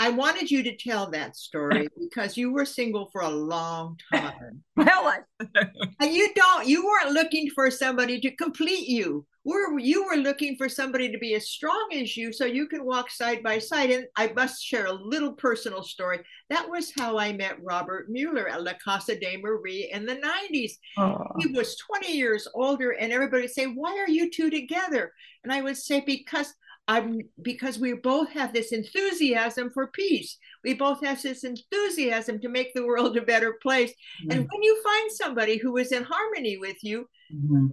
I 0.00 0.08
wanted 0.08 0.50
you 0.50 0.62
to 0.62 0.74
tell 0.74 1.10
that 1.10 1.36
story 1.36 1.86
because 2.00 2.34
you 2.34 2.50
were 2.50 2.64
single 2.64 3.10
for 3.12 3.20
a 3.20 3.28
long 3.28 3.98
time. 4.10 4.64
well, 4.76 4.88
I... 4.88 5.18
and 6.00 6.10
you 6.10 6.32
don't, 6.34 6.66
you 6.66 6.86
weren't 6.86 7.12
looking 7.12 7.50
for 7.50 7.70
somebody 7.70 8.18
to 8.20 8.34
complete 8.36 8.88
you. 8.88 9.26
Were 9.44 9.78
you 9.78 10.06
were 10.06 10.16
looking 10.16 10.56
for 10.56 10.68
somebody 10.68 11.12
to 11.12 11.18
be 11.18 11.34
as 11.34 11.48
strong 11.48 11.88
as 11.94 12.16
you 12.16 12.32
so 12.32 12.44
you 12.44 12.66
can 12.66 12.84
walk 12.84 13.10
side 13.10 13.42
by 13.42 13.58
side. 13.58 13.90
And 13.90 14.06
I 14.16 14.32
must 14.34 14.62
share 14.62 14.86
a 14.86 14.92
little 14.92 15.32
personal 15.32 15.82
story. 15.82 16.20
That 16.48 16.68
was 16.68 16.92
how 16.98 17.18
I 17.18 17.32
met 17.32 17.62
Robert 17.62 18.06
Muller 18.10 18.48
at 18.48 18.62
La 18.62 18.72
Casa 18.82 19.18
de 19.18 19.38
Maria 19.38 19.88
in 19.94 20.06
the 20.06 20.16
90s. 20.16 20.72
Oh. 20.98 21.24
He 21.38 21.48
was 21.48 21.76
20 21.76 22.12
years 22.12 22.48
older, 22.54 22.92
and 22.92 23.12
everybody 23.12 23.42
would 23.42 23.50
say, 23.50 23.66
Why 23.66 23.98
are 23.98 24.10
you 24.10 24.30
two 24.30 24.50
together? 24.50 25.12
And 25.42 25.52
I 25.52 25.62
would 25.62 25.76
say, 25.76 26.02
Because 26.06 26.54
I'm 26.90 27.20
because 27.40 27.78
we 27.78 27.92
both 27.92 28.30
have 28.30 28.52
this 28.52 28.72
enthusiasm 28.72 29.70
for 29.70 29.86
peace. 29.86 30.36
We 30.64 30.74
both 30.74 31.04
have 31.04 31.22
this 31.22 31.44
enthusiasm 31.44 32.40
to 32.40 32.48
make 32.48 32.74
the 32.74 32.84
world 32.84 33.16
a 33.16 33.22
better 33.22 33.58
place. 33.62 33.92
Mm-hmm. 33.92 34.30
And 34.32 34.40
when 34.50 34.62
you 34.64 34.82
find 34.82 35.12
somebody 35.12 35.56
who 35.56 35.76
is 35.76 35.92
in 35.92 36.02
harmony 36.02 36.58
with 36.58 36.82
you, 36.82 37.08
mm-hmm. 37.32 37.68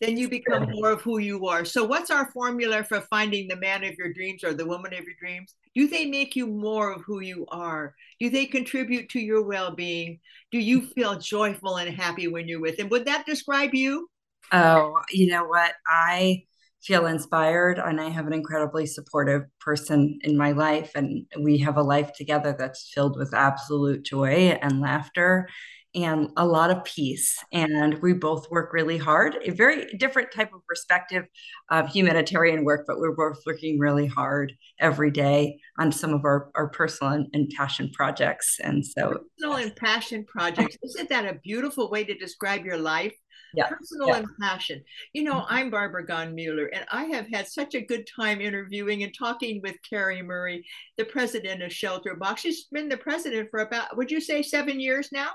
then 0.00 0.16
you 0.16 0.30
become 0.30 0.70
more 0.70 0.92
of 0.92 1.02
who 1.02 1.18
you 1.18 1.46
are. 1.46 1.66
So, 1.66 1.84
what's 1.84 2.10
our 2.10 2.30
formula 2.30 2.84
for 2.84 3.02
finding 3.02 3.48
the 3.48 3.56
man 3.56 3.84
of 3.84 3.96
your 3.98 4.14
dreams 4.14 4.42
or 4.44 4.54
the 4.54 4.66
woman 4.66 4.94
of 4.94 5.04
your 5.04 5.16
dreams? 5.20 5.54
Do 5.74 5.88
they 5.88 6.06
make 6.06 6.34
you 6.34 6.46
more 6.46 6.90
of 6.90 7.02
who 7.02 7.20
you 7.20 7.44
are? 7.48 7.94
Do 8.18 8.30
they 8.30 8.46
contribute 8.46 9.10
to 9.10 9.20
your 9.20 9.42
well 9.42 9.72
being? 9.74 10.20
Do 10.50 10.58
you 10.58 10.86
feel 10.86 11.18
joyful 11.18 11.76
and 11.76 11.94
happy 11.94 12.28
when 12.28 12.48
you're 12.48 12.62
with 12.62 12.78
them? 12.78 12.88
Would 12.88 13.04
that 13.04 13.26
describe 13.26 13.74
you? 13.74 14.08
Oh, 14.52 14.98
you 15.10 15.26
know 15.26 15.44
what? 15.44 15.74
I 15.86 16.44
feel 16.82 17.06
inspired 17.06 17.78
and 17.78 18.00
I 18.00 18.08
have 18.08 18.26
an 18.26 18.32
incredibly 18.32 18.86
supportive 18.86 19.42
person 19.60 20.18
in 20.22 20.36
my 20.36 20.52
life 20.52 20.92
and 20.94 21.26
we 21.40 21.58
have 21.58 21.76
a 21.76 21.82
life 21.82 22.12
together 22.12 22.54
that's 22.58 22.90
filled 22.94 23.18
with 23.18 23.34
absolute 23.34 24.04
joy 24.04 24.58
and 24.62 24.80
laughter 24.80 25.48
and 25.94 26.30
a 26.36 26.46
lot 26.46 26.70
of 26.70 26.84
peace. 26.84 27.36
And 27.52 27.98
we 28.00 28.12
both 28.12 28.50
work 28.50 28.72
really 28.72 28.98
hard 28.98 29.36
a 29.44 29.50
very 29.50 29.86
different 29.96 30.30
type 30.32 30.52
of 30.52 30.64
perspective 30.66 31.24
of 31.70 31.88
humanitarian 31.88 32.64
work 32.64 32.84
but 32.86 32.98
we're 32.98 33.14
both 33.14 33.38
working 33.46 33.78
really 33.78 34.06
hard 34.06 34.52
every 34.78 35.10
day 35.10 35.58
on 35.78 35.90
some 35.90 36.12
of 36.12 36.24
our, 36.24 36.50
our 36.54 36.68
personal 36.68 37.12
and, 37.14 37.26
and 37.32 37.50
passion 37.56 37.90
projects. 37.92 38.58
And 38.62 38.84
so 38.84 39.20
personal 39.38 39.56
and 39.56 39.74
passion 39.74 40.24
projects. 40.24 40.76
Isn't 40.82 41.08
that 41.08 41.24
a 41.24 41.38
beautiful 41.42 41.90
way 41.90 42.04
to 42.04 42.14
describe 42.14 42.64
your 42.64 42.78
life 42.78 43.14
yeah. 43.54 43.68
personal 43.68 44.08
yeah. 44.08 44.16
and 44.18 44.26
passion. 44.40 44.82
You 45.12 45.24
know, 45.24 45.34
mm-hmm. 45.34 45.54
I'm 45.54 45.70
Barbara 45.70 46.06
Gaughen 46.06 46.34
Muller, 46.34 46.66
and 46.66 46.84
I 46.90 47.04
have 47.04 47.26
had 47.32 47.48
such 47.48 47.74
a 47.74 47.80
good 47.80 48.08
time 48.14 48.40
interviewing 48.40 49.02
and 49.02 49.14
talking 49.16 49.60
with 49.62 49.76
Kerri 49.90 50.22
Murray, 50.22 50.64
the 50.96 51.04
president 51.04 51.62
of 51.62 51.72
Shelter 51.72 52.14
Box. 52.14 52.42
She's 52.42 52.64
been 52.70 52.88
the 52.88 52.96
president 52.96 53.48
for 53.50 53.60
about, 53.60 53.96
would 53.96 54.10
you 54.10 54.20
say, 54.20 54.42
seven 54.42 54.80
years 54.80 55.10
now? 55.12 55.30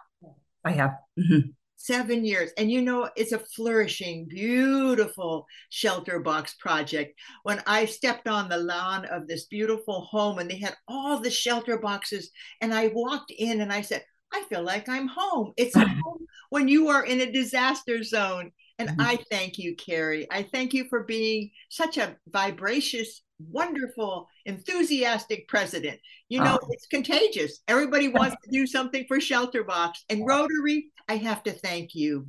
I 0.64 0.72
have. 0.72 0.92
Mm-hmm. 1.20 1.50
Seven 1.76 2.24
years. 2.24 2.52
And 2.58 2.72
you 2.72 2.82
know, 2.82 3.10
it's 3.18 3.34
a 3.34 3.40
flourishing, 3.40 4.26
beautiful 4.30 5.46
shelter 5.70 6.20
box 6.20 6.56
project. 6.58 7.20
When 7.44 7.62
I 7.68 7.84
stepped 7.86 8.30
on 8.30 8.48
the 8.48 8.58
lawn 8.58 9.04
of 9.06 9.28
this 9.28 9.48
beautiful 9.48 10.02
home 10.02 10.40
and 10.40 10.50
they 10.50 10.60
had 10.60 10.78
all 10.88 11.20
the 11.20 11.30
shelter 11.30 11.78
boxes, 11.78 12.32
and 12.62 12.74
I 12.74 12.88
walked 12.88 13.34
in 13.38 13.60
and 13.60 13.74
I 13.74 13.82
said, 13.82 14.06
I 14.34 14.44
feel 14.44 14.64
like 14.64 14.90
I'm 14.90 15.08
home. 15.08 15.54
It's 15.58 15.76
home 15.78 16.26
when 16.50 16.68
you 16.68 16.90
are 16.90 17.06
in 17.06 17.22
a 17.22 17.32
disaster 17.32 18.04
zone. 18.04 18.52
And 18.80 18.90
mm-hmm. 18.90 19.02
I 19.02 19.20
thank 19.30 19.60
you, 19.60 19.76
Kerri. 19.76 20.26
I 20.32 20.44
thank 20.44 20.74
you 20.74 20.86
for 20.90 21.04
being 21.04 21.52
such 21.70 21.98
a 21.98 22.16
vivacious, 22.28 23.22
wonderful, 23.40 24.28
enthusiastic 24.46 25.48
president. 25.48 26.00
You 26.30 26.40
know, 26.40 26.60
oh. 26.62 26.68
it's 26.72 26.88
contagious. 26.88 27.60
Everybody 27.68 28.08
wants 28.10 28.36
to 28.44 28.52
do 28.52 28.66
something 28.66 29.06
for 29.08 29.22
Shelter 29.22 29.64
Box. 29.64 30.04
And 30.10 30.26
Rotary, 30.26 30.92
I 31.08 31.18
have 31.18 31.44
to 31.44 31.52
thank 31.52 31.94
you. 31.94 32.28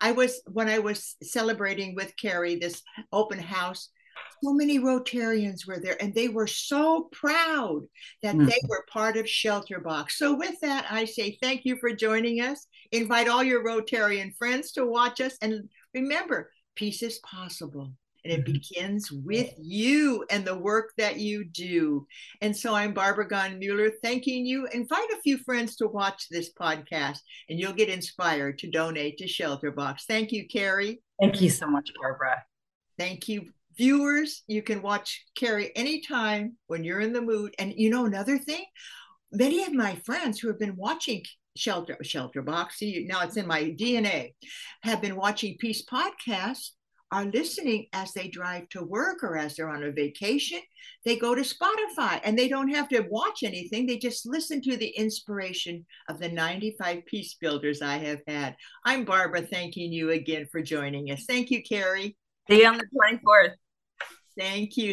I 0.00 0.12
was, 0.12 0.40
when 0.46 0.68
I 0.68 0.78
was 0.78 1.16
celebrating 1.22 1.94
with 1.94 2.14
Kerri 2.16 2.60
this 2.60 2.82
open 3.12 3.38
house, 3.38 3.88
so 4.42 4.52
many 4.52 4.78
Rotarians 4.78 5.66
were 5.66 5.78
there, 5.78 6.00
and 6.02 6.14
they 6.14 6.28
were 6.28 6.46
so 6.46 7.08
proud 7.12 7.82
that 8.22 8.36
mm. 8.36 8.46
they 8.46 8.60
were 8.68 8.84
part 8.90 9.16
of 9.16 9.28
Shelter 9.28 9.80
Box. 9.80 10.18
So, 10.18 10.34
with 10.34 10.58
that, 10.60 10.86
I 10.90 11.04
say 11.04 11.38
thank 11.42 11.64
you 11.64 11.76
for 11.76 11.92
joining 11.92 12.40
us. 12.40 12.66
Invite 12.92 13.28
all 13.28 13.42
your 13.42 13.64
Rotarian 13.64 14.36
friends 14.36 14.72
to 14.72 14.86
watch 14.86 15.20
us, 15.20 15.36
and 15.42 15.68
remember, 15.94 16.50
peace 16.76 17.02
is 17.02 17.18
possible. 17.18 17.92
And 18.22 18.32
it 18.34 18.44
mm-hmm. 18.44 18.52
begins 18.52 19.10
with 19.10 19.54
you 19.58 20.26
and 20.30 20.44
the 20.44 20.58
work 20.58 20.92
that 20.98 21.18
you 21.18 21.44
do. 21.44 22.06
And 22.42 22.54
so 22.54 22.74
I'm 22.74 22.92
Barbara 22.92 23.26
Gaughen 23.26 23.58
Muller 23.58 23.90
thanking 24.02 24.44
you. 24.44 24.66
Invite 24.72 25.10
a 25.10 25.20
few 25.22 25.38
friends 25.38 25.76
to 25.76 25.86
watch 25.86 26.26
this 26.30 26.52
podcast, 26.52 27.20
and 27.48 27.58
you'll 27.58 27.72
get 27.72 27.88
inspired 27.88 28.58
to 28.58 28.70
donate 28.70 29.16
to 29.18 29.26
Shelter 29.26 29.70
Box. 29.70 30.04
Thank 30.06 30.32
you, 30.32 30.46
Kerri. 30.48 30.98
Thank 31.20 31.40
you 31.40 31.48
so 31.48 31.66
much, 31.66 31.90
Barbara. 32.00 32.42
Thank 32.98 33.28
you, 33.28 33.46
viewers, 33.80 34.42
you 34.46 34.62
can 34.62 34.82
watch 34.82 35.24
Kerri 35.38 35.70
anytime 35.74 36.54
when 36.66 36.84
you're 36.84 37.00
in 37.00 37.14
the 37.14 37.22
mood. 37.22 37.54
And 37.58 37.72
you 37.74 37.88
know, 37.88 38.04
another 38.04 38.36
thing, 38.36 38.64
many 39.32 39.62
of 39.62 39.72
my 39.72 39.94
friends 40.04 40.38
who 40.38 40.48
have 40.48 40.58
been 40.58 40.76
watching 40.76 41.22
Shelter 41.56 41.96
Shelter 42.02 42.42
Box, 42.42 42.76
now 42.82 43.22
it's 43.22 43.38
in 43.38 43.46
my 43.46 43.62
DNA, 43.62 44.34
have 44.82 45.00
been 45.00 45.16
watching 45.16 45.56
Peace 45.58 45.82
Podcast, 45.86 46.72
are 47.10 47.24
listening 47.24 47.86
as 47.94 48.12
they 48.12 48.28
drive 48.28 48.68
to 48.68 48.84
work 48.84 49.24
or 49.24 49.38
as 49.38 49.56
they're 49.56 49.70
on 49.70 49.82
a 49.82 49.90
vacation. 49.90 50.60
They 51.06 51.16
go 51.16 51.34
to 51.34 51.40
Spotify 51.40 52.20
and 52.22 52.38
they 52.38 52.48
don't 52.48 52.72
have 52.74 52.88
to 52.90 53.06
watch 53.10 53.42
anything. 53.42 53.86
They 53.86 53.96
just 53.96 54.26
listen 54.26 54.60
to 54.62 54.76
the 54.76 54.88
inspiration 54.88 55.86
of 56.10 56.20
the 56.20 56.28
95 56.28 57.06
peace 57.06 57.34
builders 57.40 57.80
I 57.80 57.96
have 57.96 58.20
had. 58.28 58.56
I'm 58.84 59.06
Barbara, 59.06 59.40
thanking 59.40 59.90
you 59.90 60.10
again 60.10 60.46
for 60.52 60.60
joining 60.62 61.10
us. 61.10 61.24
Thank 61.26 61.50
you, 61.50 61.62
Kerri. 61.62 62.14
See 62.48 62.60
you 62.60 62.68
on 62.68 62.76
the 62.76 62.86
24th. 62.94 63.54
Thank 64.40 64.78
you. 64.78 64.92